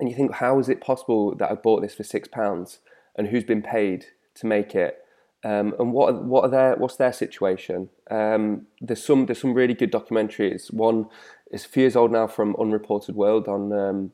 and 0.00 0.08
you 0.08 0.16
think, 0.16 0.34
how 0.34 0.58
is 0.58 0.68
it 0.68 0.80
possible 0.80 1.34
that 1.36 1.50
I 1.50 1.54
bought 1.54 1.82
this 1.82 1.94
for 1.94 2.02
six 2.02 2.26
pounds, 2.26 2.78
and 3.16 3.28
who's 3.28 3.44
been 3.44 3.62
paid 3.62 4.06
to 4.36 4.46
make 4.46 4.74
it? 4.74 5.04
Um, 5.44 5.74
and 5.78 5.92
what 5.92 6.14
are, 6.14 6.20
what 6.20 6.44
are 6.44 6.50
their 6.50 6.76
what's 6.76 6.96
their 6.96 7.12
situation? 7.12 7.88
Um, 8.10 8.66
there's 8.80 9.04
some 9.04 9.26
there's 9.26 9.40
some 9.40 9.54
really 9.54 9.74
good 9.74 9.92
documentaries. 9.92 10.72
One 10.72 11.06
is 11.50 11.64
a 11.64 11.68
few 11.68 11.82
years 11.82 11.96
old 11.96 12.12
now 12.12 12.26
from 12.26 12.56
Unreported 12.58 13.14
World 13.14 13.48
on 13.48 13.72
um, 13.72 14.12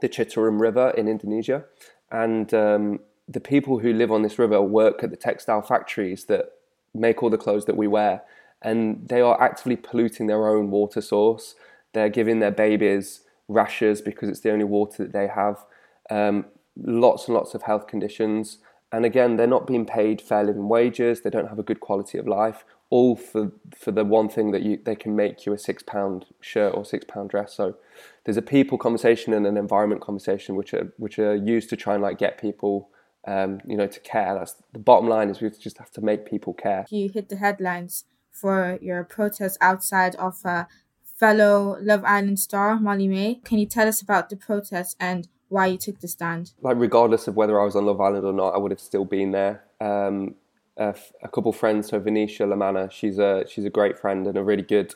the 0.00 0.08
Citarum 0.08 0.60
River 0.60 0.90
in 0.96 1.08
Indonesia, 1.08 1.64
and 2.10 2.52
um, 2.54 3.00
the 3.28 3.40
people 3.40 3.80
who 3.80 3.92
live 3.92 4.12
on 4.12 4.22
this 4.22 4.38
river 4.38 4.60
work 4.62 5.02
at 5.02 5.10
the 5.10 5.16
textile 5.16 5.62
factories 5.62 6.24
that 6.26 6.52
make 6.94 7.22
all 7.22 7.30
the 7.30 7.38
clothes 7.38 7.66
that 7.66 7.76
we 7.76 7.86
wear, 7.86 8.22
and 8.62 9.08
they 9.08 9.20
are 9.20 9.40
actively 9.40 9.76
polluting 9.76 10.26
their 10.26 10.48
own 10.48 10.70
water 10.70 11.00
source. 11.00 11.54
They're 11.92 12.08
giving 12.08 12.40
their 12.40 12.50
babies 12.50 13.22
rashes 13.48 14.00
because 14.00 14.28
it's 14.28 14.40
the 14.40 14.50
only 14.50 14.64
water 14.64 15.04
that 15.04 15.12
they 15.12 15.28
have. 15.28 15.64
Um, 16.10 16.46
lots 16.76 17.26
and 17.26 17.34
lots 17.34 17.54
of 17.54 17.62
health 17.62 17.86
conditions, 17.86 18.58
and 18.92 19.04
again, 19.04 19.36
they're 19.36 19.46
not 19.46 19.66
being 19.66 19.84
paid 19.84 20.20
fair 20.20 20.44
living 20.44 20.68
wages. 20.68 21.22
They 21.22 21.30
don't 21.30 21.48
have 21.48 21.58
a 21.58 21.64
good 21.64 21.80
quality 21.80 22.18
of 22.18 22.26
life 22.26 22.64
all 22.90 23.16
for 23.16 23.52
for 23.74 23.90
the 23.90 24.04
one 24.04 24.28
thing 24.28 24.52
that 24.52 24.62
you 24.62 24.78
they 24.84 24.94
can 24.94 25.16
make 25.16 25.44
you 25.44 25.52
a 25.52 25.58
six 25.58 25.82
pound 25.82 26.26
shirt 26.40 26.74
or 26.74 26.84
six 26.84 27.04
pound 27.08 27.30
dress. 27.30 27.54
So 27.54 27.76
there's 28.24 28.36
a 28.36 28.42
people 28.42 28.78
conversation 28.78 29.32
and 29.32 29.46
an 29.46 29.56
environment 29.56 30.00
conversation 30.00 30.54
which 30.54 30.72
are 30.72 30.92
which 30.96 31.18
are 31.18 31.34
used 31.34 31.68
to 31.70 31.76
try 31.76 31.94
and 31.94 32.02
like 32.02 32.18
get 32.18 32.40
people 32.40 32.90
um, 33.26 33.60
you 33.66 33.76
know 33.76 33.86
to 33.86 34.00
care. 34.00 34.34
That's 34.34 34.54
the 34.72 34.78
bottom 34.78 35.08
line 35.08 35.30
is 35.30 35.40
we 35.40 35.50
just 35.50 35.78
have 35.78 35.90
to 35.92 36.00
make 36.00 36.26
people 36.26 36.54
care. 36.54 36.86
You 36.90 37.08
hit 37.08 37.28
the 37.28 37.36
headlines 37.36 38.04
for 38.30 38.78
your 38.80 39.02
protest 39.02 39.58
outside 39.60 40.14
of 40.16 40.36
a 40.44 40.68
fellow 41.16 41.78
Love 41.80 42.04
Island 42.04 42.38
star 42.38 42.78
Molly-Mae. 42.78 43.40
Can 43.44 43.58
you 43.58 43.66
tell 43.66 43.88
us 43.88 44.00
about 44.00 44.30
the 44.30 44.36
protest 44.36 44.96
and 45.00 45.28
why 45.48 45.66
you 45.66 45.78
took 45.78 46.00
the 46.00 46.08
stand? 46.08 46.52
Like 46.60 46.76
regardless 46.78 47.28
of 47.28 47.36
whether 47.36 47.60
I 47.60 47.64
was 47.64 47.76
on 47.76 47.86
Love 47.86 48.00
Island 48.00 48.24
or 48.24 48.32
not, 48.32 48.54
I 48.54 48.58
would 48.58 48.70
have 48.70 48.80
still 48.80 49.04
been 49.04 49.30
there. 49.30 49.64
Um, 49.80 50.34
a, 50.76 50.94
a 51.22 51.28
couple 51.28 51.52
friends, 51.52 51.88
so 51.88 51.98
Venetia 51.98 52.46
La 52.46 52.56
Manna, 52.56 52.90
she's 52.90 53.18
a 53.18 53.44
she's 53.48 53.64
a 53.64 53.70
great 53.70 53.98
friend 53.98 54.26
and 54.26 54.36
a 54.36 54.42
really 54.42 54.62
good 54.62 54.94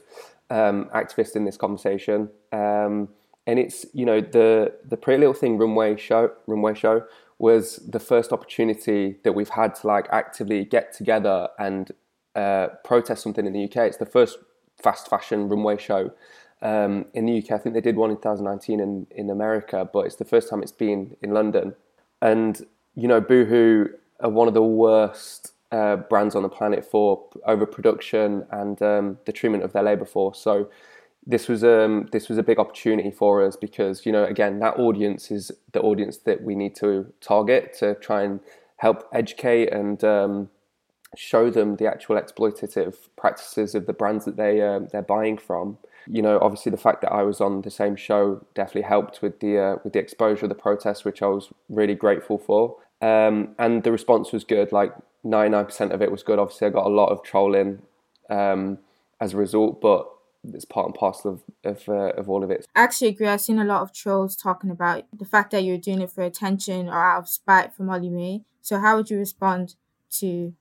um, 0.51 0.91
activist 0.95 1.37
in 1.37 1.45
this 1.45 1.57
conversation. 1.57 2.29
Um, 2.53 3.09
and 3.47 3.59
it's 3.59 3.87
you 3.95 4.05
know 4.05 4.21
the 4.21 4.75
the 4.87 4.97
Pretty 4.97 5.21
Little 5.21 5.35
Thing 5.35 5.57
runway 5.57 5.97
show 5.97 6.33
runway 6.47 6.75
show 6.75 7.05
was 7.39 7.77
the 7.77 7.99
first 7.99 8.33
opportunity 8.33 9.17
that 9.25 9.33
we've 9.33 9.49
had 9.49 9.75
to 9.75 9.87
like 9.87 10.07
actively 10.13 10.63
get 10.63 10.93
together 10.93 11.49
and 11.59 11.93
uh, 12.35 12.69
protest 12.85 13.23
something 13.23 13.47
in 13.47 13.55
the 13.55 13.65
UK. 13.65 13.77
It's 13.77 13.97
the 13.97 14.05
first 14.05 14.37
fast 14.83 15.09
fashion 15.09 15.49
runway 15.49 15.77
show 15.77 16.13
um, 16.63 17.07
in 17.15 17.27
the 17.27 17.39
UK. 17.39 17.53
I 17.53 17.59
think 17.59 17.75
they 17.75 17.81
did 17.81 17.97
one 17.97 18.11
in 18.11 18.17
2019 18.17 18.81
in 18.81 19.07
in 19.11 19.31
America, 19.31 19.89
but 19.93 20.07
it's 20.07 20.17
the 20.17 20.25
first 20.25 20.49
time 20.49 20.63
it's 20.63 20.73
been 20.73 21.17
in 21.23 21.33
London. 21.33 21.75
And 22.23 22.67
you 22.95 23.09
know, 23.09 23.21
Boohoo 23.21 23.89
are 24.21 24.31
one 24.31 24.49
of 24.49 24.55
the 24.55 24.63
worst 24.63 25.53
uh, 25.73 25.97
brands 25.97 26.35
on 26.35 26.43
the 26.43 26.49
planet 26.49 26.85
for 26.85 27.27
overproduction 27.47 28.47
and 28.51 28.83
um, 28.83 29.19
the 29.25 29.33
treatment 29.33 29.65
of 29.65 29.73
their 29.73 29.83
labor 29.83 30.05
force. 30.05 30.39
So 30.39 30.69
this 31.27 31.49
was 31.49 31.63
um, 31.63 32.09
this 32.13 32.29
was 32.29 32.39
a 32.39 32.43
big 32.43 32.59
opportunity 32.59 33.11
for 33.11 33.45
us 33.45 33.57
because 33.57 34.07
you 34.07 34.13
know 34.13 34.25
again 34.25 34.59
that 34.61 34.79
audience 34.79 35.31
is 35.31 35.53
the 35.73 35.81
audience 35.81 36.19
that 36.19 36.43
we 36.43 36.55
need 36.55 36.75
to 36.77 37.13
target 37.21 37.75
to 37.79 37.95
try 37.97 38.23
and 38.23 38.41
help 38.77 39.07
educate 39.13 39.73
and 39.73 40.03
um, 40.03 40.49
show 41.17 41.51
them 41.51 41.77
the 41.77 41.87
actual 41.87 42.17
exploitative 42.17 42.95
practices 43.17 43.75
of 43.75 43.87
the 43.87 43.93
brands 43.93 44.25
that 44.25 44.37
they 44.37 44.61
uh, 44.61 44.81
they're 44.93 45.03
buying 45.03 45.39
from. 45.39 45.79
You 46.07 46.23
know, 46.23 46.39
obviously 46.41 46.71
the 46.71 46.79
fact 46.79 47.03
that 47.03 47.13
I 47.13 47.23
was 47.23 47.41
on 47.41 47.63
the 47.63 47.71
same 47.71 47.97
show 47.97 48.45
definitely 48.55 48.89
helped 48.89 49.23
with 49.23 49.41
the 49.41 49.59
uh, 49.59 49.77
with 49.85 49.93
the 49.93 49.99
exposure 49.99 50.47
of 50.47 50.49
the 50.49 50.55
protest, 50.55 51.05
which 51.05 51.23
I 51.23 51.27
was 51.27 51.51
really 51.69 51.95
grateful 51.95 52.39
for. 52.39 52.77
Um, 53.03 53.55
and 53.59 53.83
the 53.83 53.93
response 53.93 54.33
was 54.33 54.45
good. 54.45 54.73
Like 54.73 54.93
99% 55.25 55.91
of 55.91 56.03
it 56.03 56.11
was 56.11 56.23
good. 56.23 56.39
Obviously, 56.39 56.67
I 56.67 56.71
got 56.71 56.87
a 56.87 56.91
lot 56.91 57.09
of 57.09 57.23
trolling 57.23 57.83
um, 58.29 58.79
as 59.21 59.35
a 59.35 59.37
result, 59.37 59.81
but 59.81 60.09
it's 60.55 60.65
part 60.65 60.87
and 60.87 60.95
parcel 60.95 61.33
of 61.33 61.43
of, 61.65 61.89
uh, 61.89 62.13
of 62.17 62.31
all 62.31 62.43
of 62.45 62.51
it. 62.51 62.67
I 62.75 62.83
actually 62.83 63.09
agree. 63.09 63.27
I've 63.27 63.41
seen 63.41 63.59
a 63.59 63.65
lot 63.65 63.83
of 63.83 63.93
trolls 63.93 64.37
talking 64.37 64.71
about 64.71 65.05
the 65.17 65.25
fact 65.25 65.51
that 65.51 65.65
you're 65.65 65.79
doing 65.79 66.01
it 66.01 66.11
for 66.11 66.23
attention 66.23 66.89
or 66.89 67.03
out 67.03 67.19
of 67.19 67.29
spite 67.29 67.75
for 67.75 67.83
Molly-Mae. 67.83 68.43
So, 68.63 68.79
how 68.79 68.97
would 68.97 69.11
you 69.11 69.19
respond 69.19 69.75
to 70.13 70.55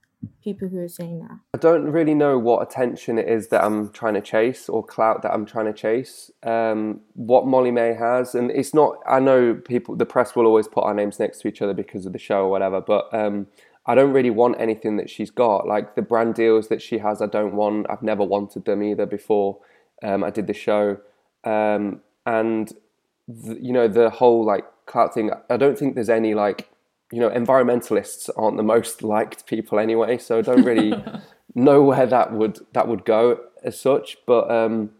people 0.43 0.67
who 0.67 0.79
are 0.79 0.89
saying 0.89 1.19
that? 1.19 1.37
I 1.53 1.57
don't 1.57 1.85
really 1.85 2.13
know 2.13 2.37
what 2.37 2.61
attention 2.61 3.17
it 3.17 3.27
is 3.27 3.47
that 3.49 3.63
I'm 3.63 3.91
trying 3.91 4.15
to 4.15 4.21
chase 4.21 4.69
or 4.69 4.85
clout 4.85 5.21
that 5.21 5.33
I'm 5.33 5.45
trying 5.45 5.65
to 5.65 5.73
chase. 5.73 6.31
Um, 6.43 7.01
what 7.13 7.47
Molly-Mae 7.47 7.93
has, 7.93 8.35
and 8.35 8.51
it's 8.51 8.73
not. 8.73 8.97
I 9.07 9.19
know 9.19 9.53
people, 9.53 9.95
the 9.95 10.05
press 10.05 10.35
will 10.35 10.45
always 10.45 10.67
put 10.67 10.83
our 10.83 10.93
names 10.93 11.19
next 11.19 11.39
to 11.41 11.47
each 11.47 11.61
other 11.61 11.73
because 11.73 12.05
of 12.05 12.13
the 12.13 12.19
show 12.19 12.45
or 12.45 12.49
whatever, 12.49 12.81
but. 12.81 13.13
Um, 13.13 13.47
I 13.85 13.95
don't 13.95 14.13
really 14.13 14.29
want 14.29 14.59
anything 14.59 14.97
that 14.97 15.09
she's 15.09 15.31
got. 15.31 15.65
Like 15.65 15.95
the 15.95 16.03
brand 16.03 16.35
deals 16.35 16.67
that 16.67 16.79
she 16.79 16.99
has, 16.99 17.23
I 17.23 17.25
don't 17.25 17.55
want. 17.55 17.87
I've 17.89 18.03
never 18.03 18.23
wanted 18.23 18.65
them 18.65 18.83
either 18.83 19.07
before 19.07 19.57
um, 20.03 20.23
I 20.23 20.29
did 20.29 20.45
the 20.45 20.53
show. 20.53 20.99
Um, 21.43 22.01
and, 22.23 22.71
the, 23.27 23.57
you 23.59 23.73
know, 23.73 23.87
the 23.87 24.11
whole 24.11 24.45
like 24.45 24.65
clout 24.85 25.15
thing, 25.15 25.31
I 25.49 25.57
don't 25.57 25.75
think 25.75 25.95
there's 25.95 26.09
any 26.09 26.35
like 26.35 26.69
you 27.11 27.19
know, 27.19 27.29
environmentalists 27.29 28.29
aren't 28.37 28.57
the 28.57 28.63
most 28.63 29.03
liked 29.15 29.45
people 29.45 29.79
anyway, 29.79 30.17
so 30.17 30.39
I 30.39 30.41
don't 30.41 30.63
really 30.63 30.93
know 31.55 31.81
where 31.81 32.05
that 32.05 32.33
would 32.33 32.59
that 32.73 32.87
would 32.87 33.05
go 33.05 33.39
as 33.63 33.79
such. 33.79 34.17
But 34.25 34.49
um, 34.51 34.91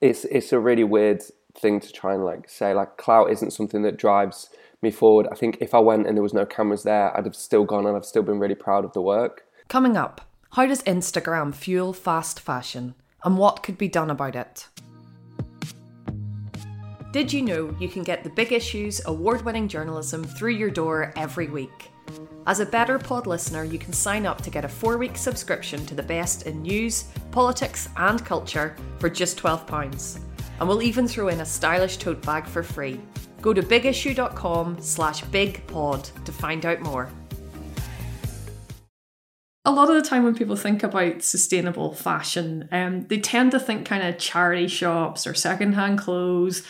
it's 0.00 0.24
it's 0.26 0.52
a 0.52 0.58
really 0.58 0.84
weird 0.84 1.22
thing 1.58 1.80
to 1.80 1.92
try 1.92 2.14
and 2.14 2.24
like 2.24 2.48
say 2.48 2.74
like 2.74 2.98
clout 2.98 3.30
isn't 3.30 3.52
something 3.52 3.82
that 3.82 3.96
drives 3.96 4.50
me 4.82 4.90
forward. 4.90 5.26
I 5.32 5.34
think 5.34 5.58
if 5.60 5.74
I 5.74 5.78
went 5.78 6.06
and 6.06 6.16
there 6.16 6.22
was 6.22 6.34
no 6.34 6.46
cameras 6.46 6.82
there, 6.82 7.16
I'd 7.16 7.24
have 7.24 7.36
still 7.36 7.64
gone 7.64 7.86
and 7.86 7.96
I've 7.96 8.04
still 8.04 8.22
been 8.22 8.38
really 8.38 8.54
proud 8.54 8.84
of 8.84 8.92
the 8.92 9.00
work. 9.00 9.44
Coming 9.68 9.96
up, 9.96 10.20
how 10.52 10.66
does 10.66 10.82
Instagram 10.82 11.54
fuel 11.54 11.92
fast 11.92 12.38
fashion, 12.40 12.94
and 13.24 13.36
what 13.36 13.62
could 13.62 13.78
be 13.78 13.88
done 13.88 14.10
about 14.10 14.36
it? 14.36 14.68
Did 17.16 17.32
you 17.32 17.40
know 17.40 17.74
you 17.80 17.88
can 17.88 18.02
get 18.02 18.24
the 18.24 18.28
big 18.28 18.52
issues, 18.52 19.00
award 19.06 19.42
winning 19.42 19.68
journalism 19.68 20.22
through 20.22 20.50
your 20.50 20.68
door 20.68 21.14
every 21.16 21.48
week? 21.48 21.90
As 22.46 22.60
a 22.60 22.66
Better 22.66 22.98
Pod 22.98 23.26
listener, 23.26 23.64
you 23.64 23.78
can 23.78 23.94
sign 23.94 24.26
up 24.26 24.42
to 24.42 24.50
get 24.50 24.66
a 24.66 24.68
four 24.68 24.98
week 24.98 25.16
subscription 25.16 25.86
to 25.86 25.94
the 25.94 26.02
best 26.02 26.46
in 26.46 26.60
news, 26.60 27.06
politics, 27.30 27.88
and 27.96 28.22
culture 28.22 28.76
for 28.98 29.08
just 29.08 29.38
£12. 29.38 30.20
And 30.60 30.68
we'll 30.68 30.82
even 30.82 31.08
throw 31.08 31.28
in 31.28 31.40
a 31.40 31.46
stylish 31.46 31.96
tote 31.96 32.20
bag 32.20 32.44
for 32.46 32.62
free. 32.62 33.00
Go 33.40 33.54
to 33.54 33.62
bigissue.com 33.62 34.76
slash 34.82 35.24
bigpod 35.24 36.22
to 36.22 36.32
find 36.32 36.66
out 36.66 36.80
more. 36.82 37.08
A 39.64 39.72
lot 39.72 39.88
of 39.88 39.96
the 39.96 40.08
time 40.08 40.22
when 40.22 40.34
people 40.34 40.54
think 40.54 40.82
about 40.82 41.22
sustainable 41.22 41.94
fashion, 41.94 42.68
um, 42.70 43.06
they 43.08 43.18
tend 43.18 43.52
to 43.52 43.58
think 43.58 43.86
kind 43.86 44.06
of 44.06 44.18
charity 44.18 44.68
shops 44.68 45.26
or 45.26 45.32
secondhand 45.32 45.98
clothes. 45.98 46.62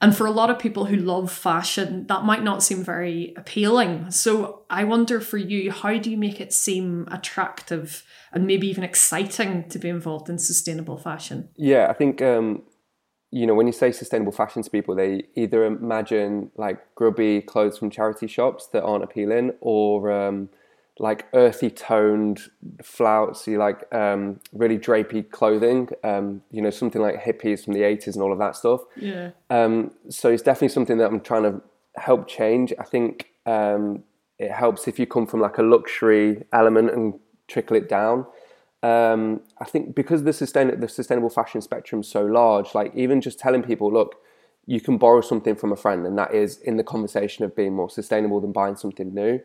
And 0.00 0.14
for 0.14 0.26
a 0.26 0.30
lot 0.30 0.50
of 0.50 0.58
people 0.58 0.86
who 0.86 0.96
love 0.96 1.32
fashion, 1.32 2.06
that 2.08 2.24
might 2.24 2.42
not 2.42 2.62
seem 2.62 2.84
very 2.84 3.32
appealing. 3.36 4.10
So 4.10 4.64
I 4.68 4.84
wonder 4.84 5.20
for 5.20 5.38
you, 5.38 5.70
how 5.70 5.96
do 5.98 6.10
you 6.10 6.18
make 6.18 6.40
it 6.40 6.52
seem 6.52 7.08
attractive 7.10 8.04
and 8.32 8.46
maybe 8.46 8.66
even 8.68 8.84
exciting 8.84 9.68
to 9.70 9.78
be 9.78 9.88
involved 9.88 10.28
in 10.28 10.38
sustainable 10.38 10.98
fashion? 10.98 11.48
Yeah, 11.56 11.86
I 11.88 11.94
think 11.94 12.20
um, 12.20 12.64
you 13.34 13.46
know, 13.46 13.54
when 13.54 13.66
you 13.66 13.72
say 13.72 13.90
sustainable 13.90 14.30
fashion 14.30 14.62
to 14.62 14.70
people, 14.70 14.94
they 14.94 15.24
either 15.34 15.64
imagine 15.64 16.52
like 16.56 16.78
grubby 16.94 17.40
clothes 17.40 17.76
from 17.76 17.90
charity 17.90 18.28
shops 18.28 18.68
that 18.68 18.84
aren't 18.84 19.02
appealing, 19.02 19.52
or 19.60 20.12
um, 20.12 20.48
like 20.98 21.26
earthy 21.34 21.70
toned, 21.70 22.40
flouncy, 22.82 23.56
like 23.56 23.92
um, 23.92 24.40
really 24.52 24.78
drapey 24.78 25.28
clothing. 25.28 25.88
Um, 26.02 26.42
you 26.50 26.62
know, 26.62 26.70
something 26.70 27.02
like 27.02 27.22
hippies 27.22 27.64
from 27.64 27.74
the 27.74 27.80
'80s 27.80 28.14
and 28.14 28.22
all 28.22 28.32
of 28.32 28.38
that 28.38 28.56
stuff. 28.56 28.82
Yeah. 28.96 29.30
Um, 29.50 29.90
so 30.08 30.30
it's 30.30 30.42
definitely 30.42 30.68
something 30.68 30.98
that 30.98 31.06
I'm 31.06 31.20
trying 31.20 31.44
to 31.44 31.62
help 31.96 32.28
change. 32.28 32.72
I 32.78 32.84
think 32.84 33.30
um, 33.46 34.04
it 34.38 34.50
helps 34.50 34.88
if 34.88 34.98
you 34.98 35.06
come 35.06 35.26
from 35.26 35.40
like 35.40 35.58
a 35.58 35.62
luxury 35.62 36.44
element 36.52 36.90
and 36.90 37.14
trickle 37.48 37.76
it 37.76 37.88
down 37.88 38.26
um, 38.84 39.40
I 39.58 39.64
think 39.64 39.94
because 39.94 40.24
the 40.24 40.32
sustain 40.34 40.78
the 40.78 40.88
sustainable 40.88 41.30
fashion 41.30 41.62
spectrum 41.62 42.02
is 42.02 42.08
so 42.08 42.22
large, 42.22 42.74
like 42.74 42.94
even 42.94 43.22
just 43.22 43.38
telling 43.38 43.62
people, 43.62 43.90
look, 43.90 44.16
you 44.66 44.78
can 44.78 44.98
borrow 44.98 45.22
something 45.22 45.56
from 45.56 45.72
a 45.72 45.76
friend, 45.76 46.06
and 46.06 46.18
that 46.18 46.34
is 46.34 46.58
in 46.58 46.76
the 46.76 46.84
conversation 46.84 47.46
of 47.46 47.56
being 47.56 47.74
more 47.74 47.88
sustainable 47.88 48.42
than 48.42 48.52
buying 48.52 48.76
something 48.76 49.14
new, 49.14 49.40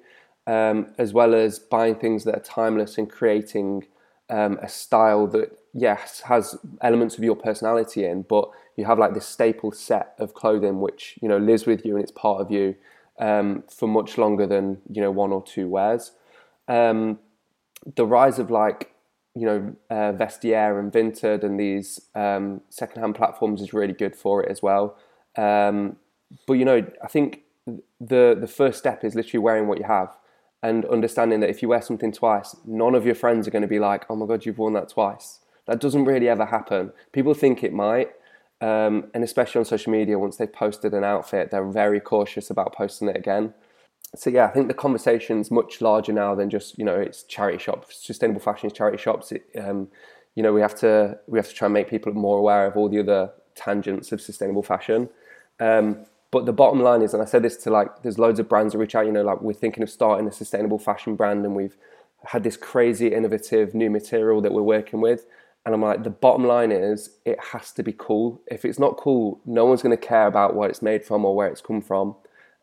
um, 0.49 0.87
as 0.97 1.13
well 1.13 1.35
as 1.35 1.59
buying 1.59 1.93
things 1.93 2.23
that 2.23 2.35
are 2.35 2.41
timeless 2.41 2.97
and 2.97 3.07
creating 3.07 3.85
um, 4.31 4.57
a 4.63 4.67
style 4.67 5.27
that 5.27 5.59
yes 5.75 6.21
has 6.21 6.57
elements 6.81 7.19
of 7.19 7.23
your 7.23 7.35
personality 7.35 8.03
in, 8.03 8.23
but 8.23 8.49
you 8.75 8.85
have 8.85 8.97
like 8.97 9.13
this 9.13 9.27
staple 9.27 9.71
set 9.71 10.15
of 10.17 10.33
clothing 10.33 10.81
which 10.81 11.19
you 11.21 11.27
know 11.27 11.37
lives 11.37 11.67
with 11.67 11.85
you 11.85 11.93
and 11.95 12.03
it's 12.03 12.11
part 12.11 12.41
of 12.41 12.49
you 12.49 12.75
um, 13.19 13.63
for 13.69 13.87
much 13.87 14.17
longer 14.17 14.47
than 14.47 14.79
you 14.89 15.01
know 15.03 15.11
one 15.11 15.31
or 15.31 15.43
two 15.43 15.67
wears. 15.67 16.13
Um, 16.67 17.19
the 17.95 18.05
rise 18.05 18.39
of 18.39 18.49
like 18.49 18.91
you 19.35 19.45
know, 19.45 19.75
uh, 19.91 20.11
Vestiaire 20.13 20.79
and 20.79 20.91
Vinted 20.91 21.43
and 21.43 21.59
these 21.59 22.01
um, 22.15 22.61
secondhand 22.69 23.13
platforms 23.15 23.61
is 23.61 23.71
really 23.71 23.93
good 23.93 24.15
for 24.15 24.43
it 24.43 24.49
as 24.49 24.63
well. 24.63 24.97
Um, 25.37 25.97
but 26.47 26.53
you 26.53 26.65
know, 26.65 26.85
I 27.03 27.07
think 27.07 27.43
the 28.01 28.35
the 28.39 28.47
first 28.47 28.79
step 28.79 29.03
is 29.03 29.13
literally 29.13 29.43
wearing 29.43 29.67
what 29.67 29.77
you 29.77 29.85
have 29.85 30.09
and 30.61 30.85
understanding 30.85 31.39
that 31.39 31.49
if 31.49 31.61
you 31.61 31.69
wear 31.69 31.81
something 31.81 32.11
twice, 32.11 32.55
none 32.65 32.95
of 32.95 33.05
your 33.05 33.15
friends 33.15 33.47
are 33.47 33.51
going 33.51 33.61
to 33.61 33.67
be 33.67 33.79
like, 33.79 34.05
"Oh 34.09 34.15
my 34.15 34.25
god, 34.25 34.45
you've 34.45 34.57
worn 34.57 34.73
that 34.73 34.89
twice." 34.89 35.39
That 35.65 35.79
doesn't 35.79 36.05
really 36.05 36.27
ever 36.27 36.45
happen. 36.45 36.91
People 37.11 37.33
think 37.33 37.63
it 37.63 37.73
might, 37.73 38.11
um, 38.59 39.11
and 39.13 39.23
especially 39.23 39.59
on 39.59 39.65
social 39.65 39.91
media, 39.91 40.17
once 40.17 40.37
they've 40.37 40.51
posted 40.51 40.93
an 40.93 41.03
outfit, 41.03 41.51
they're 41.51 41.69
very 41.69 41.99
cautious 41.99 42.49
about 42.49 42.73
posting 42.73 43.07
it 43.07 43.17
again 43.17 43.53
so 44.15 44.29
yeah, 44.29 44.45
I 44.45 44.49
think 44.49 44.67
the 44.67 44.73
conversation's 44.73 45.51
much 45.51 45.81
larger 45.81 46.11
now 46.11 46.33
than 46.33 46.49
just 46.49 46.77
you 46.77 46.85
know 46.85 46.95
it's 46.95 47.23
charity 47.23 47.59
shops. 47.59 48.03
Sustainable 48.05 48.41
fashion 48.41 48.67
is 48.67 48.73
charity 48.73 48.97
shops. 48.97 49.31
It, 49.31 49.45
um, 49.59 49.87
you 50.35 50.43
know 50.43 50.53
we 50.53 50.61
have 50.61 50.75
to 50.79 51.19
we 51.27 51.37
have 51.37 51.47
to 51.47 51.53
try 51.53 51.67
and 51.67 51.73
make 51.73 51.89
people 51.89 52.13
more 52.13 52.39
aware 52.39 52.65
of 52.65 52.75
all 52.75 52.89
the 52.89 52.99
other 52.99 53.31
tangents 53.55 54.11
of 54.11 54.21
sustainable 54.21 54.63
fashion. 54.63 55.09
Um, 55.59 56.05
but 56.31 56.45
the 56.45 56.53
bottom 56.53 56.81
line 56.81 57.01
is, 57.01 57.13
and 57.13 57.23
I 57.23 57.25
said 57.25 57.43
this 57.43 57.57
to 57.57 57.69
like, 57.69 58.03
there's 58.03 58.19
loads 58.19 58.39
of 58.39 58.47
brands 58.47 58.73
that 58.73 58.79
reach 58.79 58.95
out. 58.95 59.05
You 59.05 59.11
know, 59.11 59.23
like 59.23 59.41
we're 59.41 59.53
thinking 59.53 59.83
of 59.83 59.89
starting 59.89 60.27
a 60.27 60.31
sustainable 60.31 60.79
fashion 60.79 61.15
brand, 61.15 61.45
and 61.45 61.55
we've 61.55 61.77
had 62.25 62.43
this 62.43 62.57
crazy 62.57 63.13
innovative 63.13 63.73
new 63.73 63.89
material 63.89 64.41
that 64.41 64.51
we're 64.51 64.61
working 64.61 65.01
with. 65.01 65.25
And 65.65 65.75
I'm 65.75 65.81
like, 65.81 66.03
the 66.03 66.09
bottom 66.09 66.45
line 66.45 66.71
is, 66.71 67.17
it 67.25 67.37
has 67.51 67.71
to 67.73 67.83
be 67.83 67.93
cool. 67.97 68.41
If 68.47 68.63
it's 68.63 68.79
not 68.79 68.97
cool, 68.97 69.41
no 69.45 69.65
one's 69.65 69.81
going 69.81 69.95
to 69.95 70.07
care 70.07 70.27
about 70.27 70.55
what 70.55 70.69
it's 70.69 70.81
made 70.81 71.03
from 71.03 71.25
or 71.25 71.35
where 71.35 71.47
it's 71.47 71.61
come 71.61 71.81
from. 71.81 72.15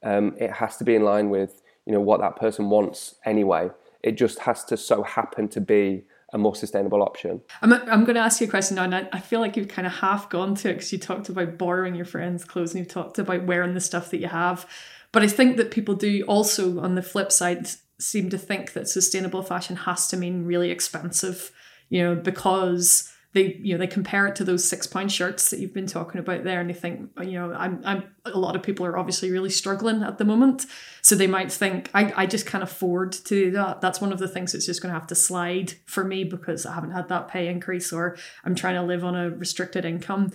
Um, 0.02 0.35
it 0.38 0.50
has 0.52 0.76
to 0.79 0.85
be 0.85 0.94
in 0.94 1.02
line 1.02 1.31
with 1.31 1.62
you 1.87 1.92
know 1.92 2.00
what 2.00 2.20
that 2.20 2.37
person 2.37 2.68
wants 2.68 3.14
anyway. 3.24 3.70
It 4.02 4.12
just 4.12 4.40
has 4.40 4.64
to 4.66 4.76
so 4.76 5.02
happen 5.02 5.48
to 5.48 5.61
be 5.61 6.05
a 6.37 6.38
more 6.38 6.55
sustainable 6.55 7.03
option. 7.03 7.40
I'm, 7.62 7.72
I'm 7.72 8.05
going 8.05 8.14
to 8.14 8.20
ask 8.20 8.40
you 8.40 8.46
a 8.46 8.51
question 8.51 8.77
now, 8.77 8.85
and 8.85 8.94
I, 8.94 9.09
I 9.11 9.20
feel 9.20 9.40
like 9.40 9.57
you've 9.57 9.68
kind 9.68 9.87
of 9.87 9.94
half 9.94 10.29
gone 10.29 10.55
to 10.57 10.68
it 10.68 10.75
because 10.75 10.92
you 10.92 10.99
talked 10.99 11.31
about 11.31 11.57
borrowing 11.57 11.94
your 11.94 12.05
friends' 12.05 12.44
clothes 12.44 12.75
and 12.75 12.79
you've 12.79 12.92
talked 12.92 13.18
about 13.18 13.46
wearing 13.46 13.72
the 13.72 13.81
stuff 13.81 14.11
that 14.11 14.20
you 14.20 14.29
have. 14.29 14.68
But 15.12 15.22
I 15.22 15.29
think 15.29 15.57
that 15.57 15.70
people 15.70 15.94
do 15.94 16.22
also, 16.29 16.79
on 16.81 16.94
the 16.94 17.03
flip 17.03 17.33
side, 17.33 17.68
seem 17.99 18.29
to 18.29 18.38
think 18.38 18.75
that 18.75 18.87
sustainable 18.87 19.42
fashion 19.42 19.77
has 19.77 20.09
to 20.09 20.16
mean 20.18 20.44
really 20.44 20.70
expensive, 20.70 21.51
you 21.88 22.03
know, 22.03 22.14
because 22.14 23.11
they 23.37 23.55
you 23.61 23.75
know 23.75 23.79
they 23.79 23.87
compare 23.87 24.27
it 24.27 24.35
to 24.35 24.44
those 24.44 24.64
six 24.64 24.87
pound 24.87 25.12
shirts 25.12 25.51
that 25.51 25.61
you've 25.61 25.75
been 25.75 25.87
talking 25.87 26.18
about 26.18 26.42
there 26.42 26.59
and 26.59 26.70
they 26.70 26.75
think 26.75 27.11
you 27.20 27.33
know 27.33 27.53
I'm, 27.53 27.83
I'm 27.85 28.05
a 28.25 28.38
lot 28.38 28.57
of 28.57 28.62
people 28.62 28.87
are 28.87 28.96
obviously 28.96 29.31
really 29.31 29.51
struggling 29.51 30.03
at 30.03 30.16
the 30.16 30.25
moment. 30.25 30.64
So 31.03 31.14
they 31.14 31.27
might 31.27 31.53
think 31.53 31.90
I, 31.92 32.12
I 32.16 32.27
just 32.27 32.46
can't 32.46 32.64
afford 32.64 33.12
to 33.12 33.22
do 33.22 33.51
that. 33.53 33.83
That's 33.83 34.01
one 34.01 34.11
of 34.11 34.18
the 34.18 34.27
things 34.27 34.53
that's 34.53 34.64
just 34.64 34.81
going 34.81 34.92
to 34.92 34.99
have 34.99 35.07
to 35.09 35.14
slide 35.14 35.75
for 35.85 36.03
me 36.03 36.25
because 36.25 36.64
I 36.64 36.75
haven't 36.75 36.92
had 36.92 37.09
that 37.11 37.29
pay 37.29 37.49
increase 37.49 37.92
or 37.92 38.16
I'm 38.42 38.55
trying 38.55 38.77
to 38.77 38.83
live 38.83 39.05
on 39.05 39.14
a 39.14 39.29
restricted 39.29 39.85
income. 39.85 40.33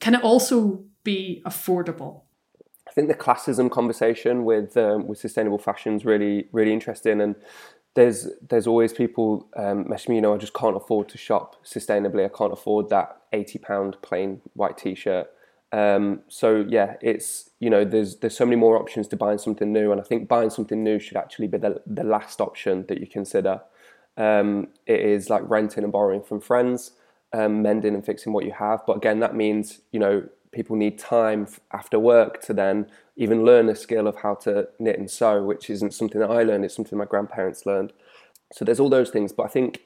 Can 0.00 0.16
it 0.16 0.24
also 0.24 0.82
be 1.04 1.42
affordable? 1.46 2.22
I 2.88 2.90
think 2.90 3.06
the 3.06 3.14
classism 3.14 3.70
conversation 3.70 4.44
with 4.44 4.76
um, 4.76 5.06
with 5.06 5.18
sustainable 5.18 5.58
fashion 5.58 5.94
is 5.94 6.04
really 6.04 6.48
really 6.50 6.72
interesting 6.72 7.20
and 7.20 7.36
there's 8.00 8.28
there's 8.48 8.66
always 8.66 8.94
people 8.94 9.46
um, 9.56 9.86
me, 10.08 10.14
you 10.14 10.20
know, 10.22 10.34
I 10.34 10.38
just 10.38 10.54
can't 10.54 10.74
afford 10.74 11.10
to 11.10 11.18
shop 11.18 11.62
sustainably. 11.64 12.24
I 12.24 12.30
can't 12.34 12.52
afford 12.52 12.88
that 12.88 13.20
eighty 13.34 13.58
pound 13.58 13.98
plain 14.00 14.40
white 14.54 14.78
t-shirt. 14.78 15.28
Um, 15.72 16.22
so 16.28 16.64
yeah, 16.66 16.96
it's 17.02 17.50
you 17.60 17.68
know, 17.68 17.84
there's 17.84 18.16
there's 18.16 18.34
so 18.34 18.46
many 18.46 18.56
more 18.56 18.78
options 18.78 19.06
to 19.08 19.16
buying 19.16 19.36
something 19.36 19.70
new, 19.70 19.92
and 19.92 20.00
I 20.00 20.04
think 20.04 20.28
buying 20.28 20.48
something 20.48 20.82
new 20.82 20.98
should 20.98 21.18
actually 21.18 21.48
be 21.48 21.58
the 21.58 21.82
the 21.86 22.04
last 22.04 22.40
option 22.40 22.86
that 22.88 23.00
you 23.00 23.06
consider. 23.06 23.60
Um, 24.16 24.68
it 24.86 25.00
is 25.00 25.28
like 25.28 25.42
renting 25.44 25.84
and 25.84 25.92
borrowing 25.92 26.22
from 26.22 26.40
friends, 26.40 26.92
um, 27.34 27.60
mending 27.60 27.94
and 27.94 28.04
fixing 28.04 28.32
what 28.32 28.46
you 28.46 28.52
have. 28.52 28.80
But 28.86 28.96
again, 28.96 29.20
that 29.20 29.36
means 29.36 29.80
you 29.92 30.00
know 30.00 30.26
people 30.52 30.74
need 30.74 30.98
time 30.98 31.46
after 31.70 31.98
work 31.98 32.40
to 32.46 32.54
then 32.54 32.86
even 33.20 33.44
learn 33.44 33.68
a 33.68 33.74
skill 33.76 34.06
of 34.08 34.16
how 34.16 34.34
to 34.34 34.66
knit 34.78 34.98
and 34.98 35.10
sew, 35.10 35.44
which 35.44 35.68
isn't 35.68 35.92
something 35.92 36.20
that 36.20 36.30
I 36.30 36.42
learned, 36.42 36.64
it's 36.64 36.74
something 36.74 36.98
my 36.98 37.04
grandparents 37.04 37.66
learned. 37.66 37.92
So 38.54 38.64
there's 38.64 38.80
all 38.80 38.88
those 38.88 39.10
things. 39.10 39.30
But 39.30 39.44
I 39.44 39.48
think 39.48 39.82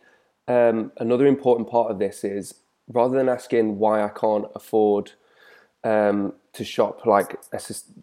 um, 0.47 0.93
another 0.99 1.27
important 1.27 1.69
part 1.69 1.91
of 1.91 1.99
this 1.99 2.23
is 2.23 2.55
rather 2.89 3.17
than 3.17 3.29
asking 3.29 3.79
why 3.79 4.05
I 4.05 4.09
can't 4.09 4.47
afford 4.55 5.13
um, 5.83 6.35
to 6.53 6.65
shop 6.65 7.05
like 7.07 7.37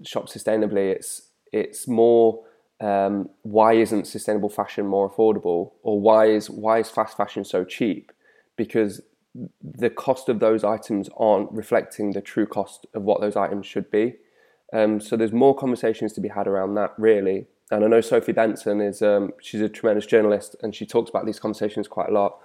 shop 0.03 0.27
sustainably, 0.27 0.91
it's 0.91 1.29
it's 1.53 1.87
more 1.87 2.43
um, 2.81 3.29
why 3.43 3.73
isn't 3.73 4.07
sustainable 4.07 4.49
fashion 4.49 4.85
more 4.85 5.09
affordable, 5.09 5.71
or 5.81 6.01
why 6.01 6.25
is 6.25 6.49
why 6.49 6.79
is 6.79 6.89
fast 6.89 7.15
fashion 7.15 7.45
so 7.45 7.63
cheap? 7.63 8.11
Because 8.57 9.01
the 9.63 9.89
cost 9.89 10.27
of 10.27 10.41
those 10.41 10.65
items 10.65 11.09
aren't 11.15 11.49
reflecting 11.53 12.11
the 12.11 12.19
true 12.19 12.45
cost 12.45 12.85
of 12.93 13.03
what 13.03 13.21
those 13.21 13.37
items 13.37 13.65
should 13.65 13.89
be. 13.89 14.15
Um, 14.73 14.99
so 14.99 15.17
there's 15.17 15.33
more 15.33 15.55
conversations 15.55 16.13
to 16.13 16.21
be 16.21 16.29
had 16.29 16.47
around 16.47 16.75
that, 16.75 16.93
really. 16.97 17.47
And 17.71 17.83
I 17.83 17.87
know 17.87 18.01
Sophie 18.01 18.31
Benson 18.31 18.81
is 18.81 19.01
um, 19.01 19.31
she's 19.41 19.61
a 19.61 19.69
tremendous 19.69 20.05
journalist, 20.05 20.55
and 20.61 20.75
she 20.75 20.85
talks 20.85 21.09
about 21.09 21.25
these 21.25 21.39
conversations 21.39 21.87
quite 21.87 22.09
a 22.09 22.13
lot. 22.13 22.39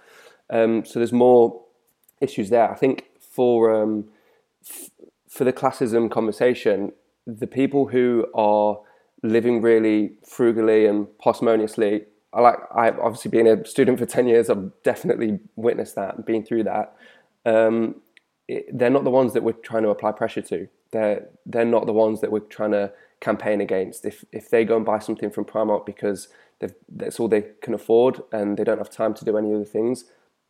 Um, 0.50 0.84
so 0.84 0.98
there's 0.98 1.12
more 1.12 1.62
issues 2.20 2.50
there. 2.50 2.70
I 2.70 2.74
think 2.74 3.06
for 3.20 3.82
um, 3.82 4.06
f- 4.64 4.90
for 5.28 5.44
the 5.44 5.52
classism 5.52 6.10
conversation, 6.10 6.92
the 7.26 7.46
people 7.46 7.88
who 7.88 8.26
are 8.34 8.78
living 9.22 9.60
really 9.60 10.12
frugally 10.24 10.86
and 10.86 11.06
parsimoniously 11.20 12.04
I 12.36 12.40
like 12.40 12.58
I've 12.74 12.98
obviously 12.98 13.30
been 13.30 13.46
a 13.46 13.64
student 13.64 13.98
for 13.98 14.04
ten 14.04 14.28
years. 14.28 14.50
I've 14.50 14.70
definitely 14.82 15.40
witnessed 15.56 15.94
that 15.94 16.16
and 16.16 16.24
been 16.24 16.44
through 16.44 16.64
that. 16.64 16.94
Um, 17.46 18.02
it, 18.46 18.66
they're 18.76 18.90
not 18.90 19.04
the 19.04 19.10
ones 19.10 19.32
that 19.32 19.42
we're 19.42 19.52
trying 19.52 19.84
to 19.84 19.88
apply 19.88 20.12
pressure 20.12 20.42
to. 20.42 20.68
They're 20.92 21.26
they're 21.44 21.64
not 21.64 21.86
the 21.86 21.92
ones 21.92 22.20
that 22.20 22.32
we're 22.32 22.40
trying 22.40 22.72
to 22.72 22.92
campaign 23.20 23.60
against. 23.60 24.04
If 24.04 24.24
if 24.32 24.50
they 24.50 24.64
go 24.64 24.76
and 24.76 24.84
buy 24.84 24.98
something 24.98 25.30
from 25.30 25.44
Primark 25.44 25.86
because 25.86 26.28
that's 26.88 27.20
all 27.20 27.28
they 27.28 27.44
can 27.60 27.74
afford 27.74 28.22
and 28.32 28.56
they 28.56 28.64
don't 28.64 28.78
have 28.78 28.90
time 28.90 29.14
to 29.14 29.24
do 29.24 29.36
any 29.36 29.52
other 29.52 29.64
things, 29.64 30.04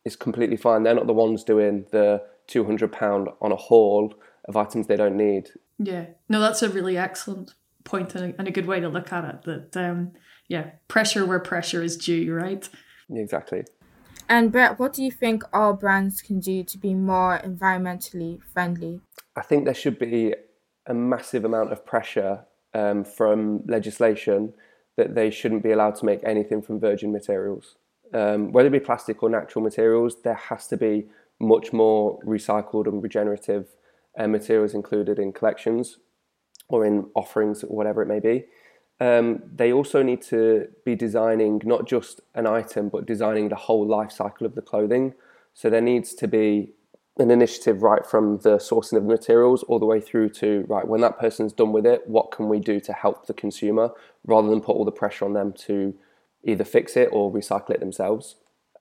it's 0.05 0.15
completely 0.15 0.57
fine. 0.57 0.83
They're 0.83 0.95
not 0.95 1.07
the 1.07 1.13
ones 1.13 1.43
doing 1.43 1.85
the 1.91 2.23
two 2.47 2.65
hundred 2.65 2.91
pound 2.91 3.29
on 3.41 3.51
a 3.51 3.55
haul 3.55 4.13
of 4.45 4.55
items 4.55 4.87
they 4.87 4.95
don't 4.95 5.17
need. 5.17 5.49
Yeah, 5.77 6.05
no, 6.29 6.39
that's 6.39 6.63
a 6.63 6.69
really 6.69 6.97
excellent 6.97 7.53
point 7.83 8.15
and 8.15 8.33
a, 8.33 8.39
and 8.39 8.47
a 8.47 8.51
good 8.51 8.65
way 8.65 8.79
to 8.79 8.89
look 8.89 9.11
at 9.11 9.25
it. 9.25 9.71
That 9.71 9.77
um, 9.89 10.13
yeah, 10.47 10.71
pressure 10.87 11.25
where 11.25 11.39
pressure 11.39 11.83
is 11.83 11.97
due, 11.97 12.33
right? 12.33 12.67
Exactly. 13.09 13.63
And 14.29 14.51
Brett, 14.51 14.77
what 14.77 14.93
do 14.93 15.03
you 15.03 15.11
think 15.11 15.43
our 15.53 15.73
brands 15.73 16.21
can 16.21 16.39
do 16.39 16.63
to 16.63 16.77
be 16.77 16.93
more 16.93 17.39
environmentally 17.39 18.41
friendly? 18.53 18.99
I 19.35 19.41
think 19.41 19.65
there 19.65 19.73
should 19.73 19.97
be 19.97 20.33
a 20.85 20.93
massive 20.93 21.45
amount 21.45 21.71
of 21.71 21.85
pressure 21.85 22.45
um, 22.73 23.03
from 23.03 23.63
legislation 23.67 24.53
that 24.97 25.15
they 25.15 25.29
shouldn't 25.29 25.63
be 25.63 25.71
allowed 25.71 25.95
to 25.95 26.05
make 26.05 26.19
anything 26.23 26.61
from 26.61 26.79
virgin 26.79 27.11
materials. 27.11 27.75
Um, 28.13 28.51
whether 28.51 28.67
it 28.67 28.71
be 28.71 28.79
plastic 28.79 29.21
or 29.21 29.29
natural 29.29 29.63
materials, 29.63 30.21
there 30.23 30.33
has 30.33 30.67
to 30.67 30.77
be 30.77 31.07
much 31.39 31.71
more 31.71 32.19
recycled 32.25 32.87
and 32.87 33.01
regenerative 33.01 33.67
uh, 34.17 34.27
materials 34.27 34.73
included 34.73 35.19
in 35.19 35.31
collections 35.31 35.99
or 36.67 36.85
in 36.85 37.09
offerings, 37.15 37.61
whatever 37.61 38.01
it 38.01 38.07
may 38.07 38.19
be. 38.19 38.45
Um, 38.99 39.43
they 39.55 39.71
also 39.71 40.01
need 40.01 40.21
to 40.23 40.67
be 40.83 40.95
designing 40.95 41.61
not 41.63 41.87
just 41.87 42.21
an 42.33 42.47
item, 42.47 42.89
but 42.89 43.05
designing 43.05 43.49
the 43.49 43.55
whole 43.55 43.85
life 43.85 44.11
cycle 44.11 44.47
of 44.47 44.55
the 44.55 44.61
clothing. 44.61 45.13
So 45.53 45.69
there 45.69 45.81
needs 45.81 46.13
to 46.15 46.27
be 46.27 46.71
an 47.19 47.31
initiative 47.31 47.81
right 47.81 48.05
from 48.05 48.37
the 48.39 48.57
sourcing 48.57 48.97
of 48.97 49.03
the 49.03 49.09
materials 49.09 49.63
all 49.63 49.79
the 49.79 49.85
way 49.85 49.99
through 49.99 50.29
to 50.29 50.65
right 50.67 50.87
when 50.87 51.01
that 51.01 51.19
person's 51.19 51.53
done 51.53 51.71
with 51.71 51.85
it, 51.85 52.07
what 52.07 52.31
can 52.31 52.47
we 52.47 52.59
do 52.59 52.79
to 52.79 52.93
help 52.93 53.25
the 53.25 53.33
consumer 53.33 53.89
rather 54.25 54.49
than 54.49 54.61
put 54.61 54.75
all 54.75 54.85
the 54.85 54.91
pressure 54.91 55.25
on 55.25 55.33
them 55.33 55.51
to 55.53 55.95
either 56.43 56.63
fix 56.63 56.95
it 56.95 57.09
or 57.11 57.31
recycle 57.31 57.71
it 57.71 57.79
themselves. 57.79 58.35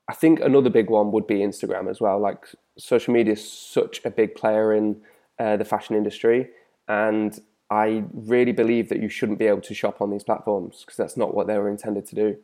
I 0.08 0.14
think 0.14 0.40
another 0.40 0.70
big 0.70 0.88
one 0.88 1.10
would 1.12 1.26
be 1.26 1.38
Instagram 1.38 1.90
as 1.90 2.00
well. 2.00 2.18
Like 2.20 2.46
social 2.78 3.12
media 3.12 3.32
is 3.32 3.50
such 3.50 4.00
a 4.04 4.10
big 4.10 4.34
player 4.34 4.72
in 4.72 5.00
uh, 5.38 5.56
the 5.56 5.64
fashion 5.64 5.96
industry, 5.96 6.48
and 6.88 7.38
I 7.70 8.04
really 8.12 8.52
believe 8.52 8.88
that 8.90 9.00
you 9.00 9.08
shouldn't 9.08 9.38
be 9.38 9.46
able 9.46 9.62
to 9.62 9.74
shop 9.74 10.00
on 10.00 10.10
these 10.10 10.22
platforms 10.22 10.82
because 10.84 10.96
that's 10.96 11.16
not 11.16 11.34
what 11.34 11.46
they 11.46 11.58
were 11.58 11.68
intended 11.68 12.06
to 12.06 12.14
do. 12.14 12.36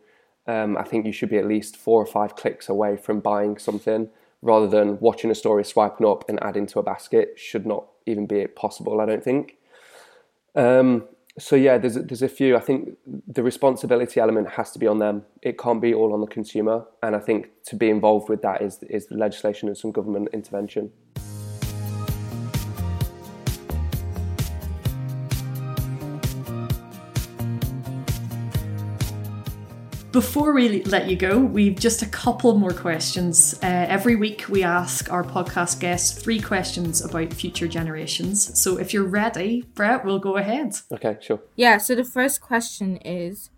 Um, 0.46 0.76
I 0.76 0.82
think 0.82 1.06
you 1.06 1.12
should 1.12 1.30
be 1.30 1.38
at 1.38 1.46
least 1.46 1.76
four 1.76 2.02
or 2.02 2.06
five 2.06 2.34
clicks 2.34 2.68
away 2.68 2.96
from 2.96 3.20
buying 3.20 3.58
something 3.58 4.08
rather 4.40 4.66
than 4.66 4.98
watching 4.98 5.30
a 5.30 5.34
story, 5.34 5.64
swiping 5.64 6.06
up 6.06 6.28
and 6.28 6.42
adding 6.42 6.66
to 6.66 6.80
a 6.80 6.82
basket. 6.82 7.34
Should 7.36 7.66
not 7.66 7.86
even 8.06 8.26
be 8.26 8.46
possible, 8.48 9.00
I 9.00 9.06
don't 9.06 9.22
think. 9.22 9.56
Um, 10.56 11.04
so 11.38 11.56
yeah, 11.56 11.78
there's 11.78 11.94
there's 11.94 12.22
a 12.22 12.28
few. 12.28 12.56
I 12.56 12.60
think 12.60 12.90
the 13.06 13.42
responsibility 13.42 14.20
element 14.20 14.50
has 14.50 14.72
to 14.72 14.78
be 14.78 14.86
on 14.86 14.98
them. 14.98 15.24
It 15.40 15.56
can't 15.56 15.80
be 15.80 15.94
all 15.94 16.12
on 16.12 16.20
the 16.20 16.26
consumer, 16.26 16.84
and 17.02 17.16
I 17.16 17.20
think 17.20 17.48
to 17.66 17.76
be 17.76 17.88
involved 17.88 18.28
with 18.28 18.42
that 18.42 18.60
is 18.60 18.82
is 18.90 19.06
legislation 19.10 19.68
and 19.68 19.78
some 19.78 19.92
government 19.92 20.28
intervention. 20.32 20.90
Before 30.12 30.52
we 30.52 30.82
let 30.84 31.08
you 31.08 31.16
go, 31.16 31.38
we've 31.38 31.74
just 31.74 32.02
a 32.02 32.06
couple 32.06 32.58
more 32.58 32.74
questions. 32.74 33.54
Uh, 33.62 33.86
every 33.88 34.14
week, 34.14 34.44
we 34.46 34.62
ask 34.62 35.10
our 35.10 35.24
podcast 35.24 35.80
guests 35.80 36.22
three 36.22 36.38
questions 36.38 37.02
about 37.02 37.32
future 37.32 37.66
generations. 37.66 38.60
So 38.60 38.76
if 38.78 38.92
you're 38.92 39.06
ready, 39.06 39.62
Brett, 39.74 40.04
we'll 40.04 40.18
go 40.18 40.36
ahead. 40.36 40.74
Okay, 40.92 41.16
sure. 41.22 41.40
Yeah, 41.56 41.78
so 41.78 41.94
the 41.94 42.04
first 42.04 42.42
question 42.42 42.98
is 42.98 43.48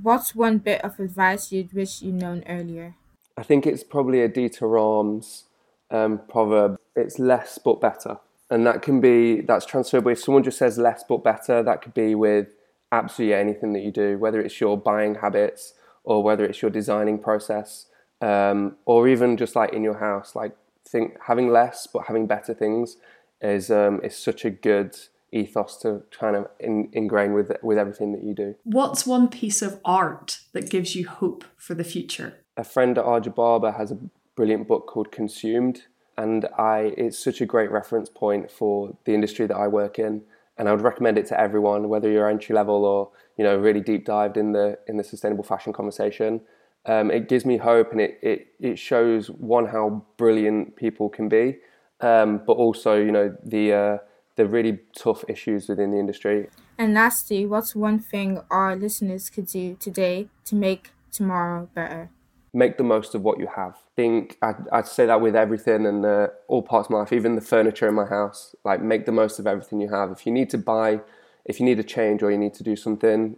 What's 0.00 0.32
one 0.32 0.58
bit 0.58 0.80
of 0.84 1.00
advice 1.00 1.50
you'd 1.50 1.72
wish 1.72 2.02
you'd 2.02 2.14
known 2.14 2.44
earlier? 2.48 2.94
I 3.36 3.42
think 3.42 3.66
it's 3.66 3.82
probably 3.82 4.22
a 4.22 4.28
Dieter 4.28 4.70
Rams 4.70 5.46
um, 5.90 6.20
proverb 6.28 6.78
it's 6.94 7.18
less 7.18 7.58
but 7.58 7.80
better. 7.80 8.18
And 8.48 8.64
that 8.64 8.82
can 8.82 9.00
be, 9.00 9.40
that's 9.40 9.66
transferable. 9.66 10.12
If 10.12 10.20
someone 10.20 10.44
just 10.44 10.58
says 10.58 10.78
less 10.78 11.02
but 11.08 11.24
better, 11.24 11.64
that 11.64 11.82
could 11.82 11.94
be 11.94 12.14
with 12.14 12.54
absolutely 12.92 13.34
anything 13.34 13.72
that 13.72 13.80
you 13.80 13.90
do, 13.90 14.18
whether 14.18 14.40
it's 14.40 14.60
your 14.60 14.78
buying 14.78 15.16
habits, 15.16 15.74
or 16.04 16.22
whether 16.22 16.44
it's 16.44 16.62
your 16.62 16.70
designing 16.70 17.18
process, 17.18 17.86
um, 18.20 18.76
or 18.84 19.08
even 19.08 19.36
just 19.36 19.56
like 19.56 19.72
in 19.72 19.82
your 19.82 19.98
house, 19.98 20.34
like 20.34 20.56
think 20.88 21.16
having 21.26 21.50
less 21.50 21.86
but 21.86 22.06
having 22.06 22.26
better 22.26 22.54
things 22.54 22.96
is 23.40 23.70
um, 23.70 24.00
is 24.02 24.16
such 24.16 24.44
a 24.44 24.50
good 24.50 24.96
ethos 25.32 25.76
to 25.76 26.02
kind 26.18 26.36
of 26.36 26.48
in, 26.58 26.88
ingrain 26.92 27.32
with 27.32 27.52
with 27.62 27.78
everything 27.78 28.12
that 28.12 28.22
you 28.22 28.34
do. 28.34 28.54
What's 28.64 29.06
one 29.06 29.28
piece 29.28 29.62
of 29.62 29.80
art 29.84 30.40
that 30.52 30.70
gives 30.70 30.94
you 30.94 31.06
hope 31.06 31.44
for 31.56 31.74
the 31.74 31.84
future? 31.84 32.34
A 32.56 32.64
friend 32.64 32.98
at 32.98 33.04
Aja 33.04 33.30
Barber 33.30 33.72
has 33.72 33.90
a 33.90 33.98
brilliant 34.34 34.66
book 34.66 34.86
called 34.86 35.12
Consumed, 35.12 35.84
and 36.18 36.46
I 36.58 36.94
it's 36.96 37.18
such 37.18 37.40
a 37.40 37.46
great 37.46 37.70
reference 37.70 38.08
point 38.08 38.50
for 38.50 38.96
the 39.04 39.14
industry 39.14 39.46
that 39.46 39.56
I 39.56 39.68
work 39.68 39.98
in 39.98 40.22
and 40.60 40.68
I 40.68 40.72
would 40.72 40.82
recommend 40.82 41.16
it 41.16 41.26
to 41.28 41.40
everyone, 41.40 41.88
whether 41.88 42.10
you're 42.10 42.28
entry 42.28 42.54
level 42.54 42.84
or 42.84 43.10
you 43.38 43.44
know 43.44 43.56
really 43.56 43.80
deep 43.80 44.04
dived 44.04 44.36
in 44.36 44.52
the 44.52 44.78
in 44.86 44.98
the 44.98 45.02
sustainable 45.02 45.42
fashion 45.42 45.72
conversation. 45.72 46.42
Um, 46.84 47.10
it 47.10 47.28
gives 47.28 47.46
me 47.46 47.56
hope, 47.56 47.92
and 47.92 48.00
it, 48.00 48.18
it 48.22 48.48
it 48.60 48.78
shows 48.78 49.30
one 49.30 49.66
how 49.66 50.04
brilliant 50.18 50.76
people 50.76 51.08
can 51.08 51.30
be, 51.30 51.56
um, 52.02 52.42
but 52.46 52.52
also 52.52 52.94
you 52.94 53.10
know 53.10 53.34
the 53.42 53.72
uh, 53.72 53.98
the 54.36 54.46
really 54.46 54.80
tough 54.94 55.24
issues 55.28 55.66
within 55.66 55.92
the 55.92 55.98
industry. 55.98 56.50
And 56.76 56.92
lastly, 56.92 57.46
what's 57.46 57.74
one 57.74 57.98
thing 57.98 58.42
our 58.50 58.76
listeners 58.76 59.30
could 59.30 59.46
do 59.46 59.76
today 59.80 60.28
to 60.44 60.54
make 60.54 60.90
tomorrow 61.10 61.70
better? 61.74 62.10
Make 62.52 62.78
the 62.78 62.84
most 62.84 63.14
of 63.14 63.22
what 63.22 63.38
you 63.38 63.48
have. 63.54 63.74
I 63.74 63.94
think 63.96 64.38
I'd, 64.42 64.68
I'd 64.72 64.86
say 64.86 65.06
that 65.06 65.20
with 65.20 65.36
everything 65.36 65.86
and 65.86 66.04
uh, 66.04 66.28
all 66.48 66.62
parts 66.62 66.86
of 66.86 66.90
my 66.90 66.98
life, 66.98 67.12
even 67.12 67.34
the 67.34 67.40
furniture 67.40 67.88
in 67.88 67.94
my 67.94 68.06
house. 68.06 68.54
Like, 68.64 68.82
make 68.82 69.06
the 69.06 69.12
most 69.12 69.38
of 69.38 69.46
everything 69.46 69.80
you 69.80 69.90
have. 69.90 70.10
If 70.10 70.26
you 70.26 70.32
need 70.32 70.50
to 70.50 70.58
buy, 70.58 71.00
if 71.44 71.60
you 71.60 71.66
need 71.66 71.78
a 71.78 71.84
change 71.84 72.22
or 72.22 72.30
you 72.30 72.38
need 72.38 72.54
to 72.54 72.62
do 72.62 72.76
something, 72.76 73.36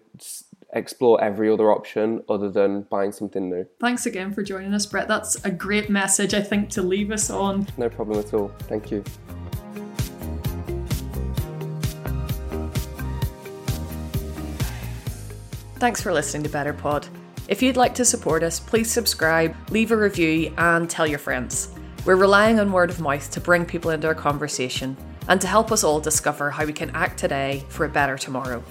explore 0.72 1.22
every 1.22 1.50
other 1.50 1.70
option 1.70 2.22
other 2.28 2.50
than 2.50 2.82
buying 2.82 3.12
something 3.12 3.50
new. 3.50 3.66
Thanks 3.80 4.06
again 4.06 4.32
for 4.32 4.42
joining 4.42 4.72
us, 4.72 4.86
Brett. 4.86 5.08
That's 5.08 5.42
a 5.44 5.50
great 5.50 5.90
message, 5.90 6.32
I 6.32 6.40
think, 6.40 6.70
to 6.70 6.82
leave 6.82 7.10
us 7.10 7.28
on. 7.28 7.66
No 7.76 7.88
problem 7.88 8.18
at 8.18 8.32
all. 8.32 8.48
Thank 8.60 8.90
you. 8.90 9.04
Thanks 15.76 16.00
for 16.00 16.12
listening 16.12 16.44
to 16.44 16.48
Better 16.48 16.72
Pod. 16.72 17.08
If 17.48 17.60
you'd 17.60 17.76
like 17.76 17.94
to 17.96 18.04
support 18.04 18.44
us, 18.44 18.60
please 18.60 18.90
subscribe, 18.90 19.54
leave 19.70 19.90
a 19.90 19.96
review, 19.96 20.54
and 20.58 20.88
tell 20.88 21.06
your 21.06 21.18
friends. 21.18 21.74
We're 22.04 22.16
relying 22.16 22.60
on 22.60 22.70
word 22.70 22.88
of 22.88 23.00
mouth 23.00 23.30
to 23.32 23.40
bring 23.40 23.66
people 23.66 23.90
into 23.90 24.06
our 24.06 24.14
conversation 24.14 24.96
and 25.28 25.40
to 25.40 25.48
help 25.48 25.72
us 25.72 25.82
all 25.82 26.00
discover 26.00 26.50
how 26.50 26.64
we 26.64 26.72
can 26.72 26.90
act 26.90 27.18
today 27.18 27.64
for 27.68 27.84
a 27.84 27.88
better 27.88 28.16
tomorrow. 28.16 28.62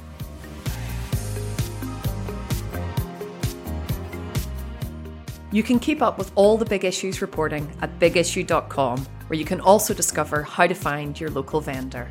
You 5.52 5.64
can 5.64 5.78
keep 5.78 6.02
up 6.02 6.18
with 6.18 6.32
all 6.36 6.58
the 6.58 6.66
big 6.66 6.86
issues 6.86 7.22
reporting 7.22 7.70
at 7.82 8.00
bigissue.com, 8.00 9.06
where 9.28 9.38
you 9.38 9.44
can 9.44 9.60
also 9.60 9.94
discover 9.94 10.44
how 10.44 10.66
to 10.66 10.74
find 10.74 11.20
your 11.20 11.30
local 11.30 11.60
vendor. 11.60 12.10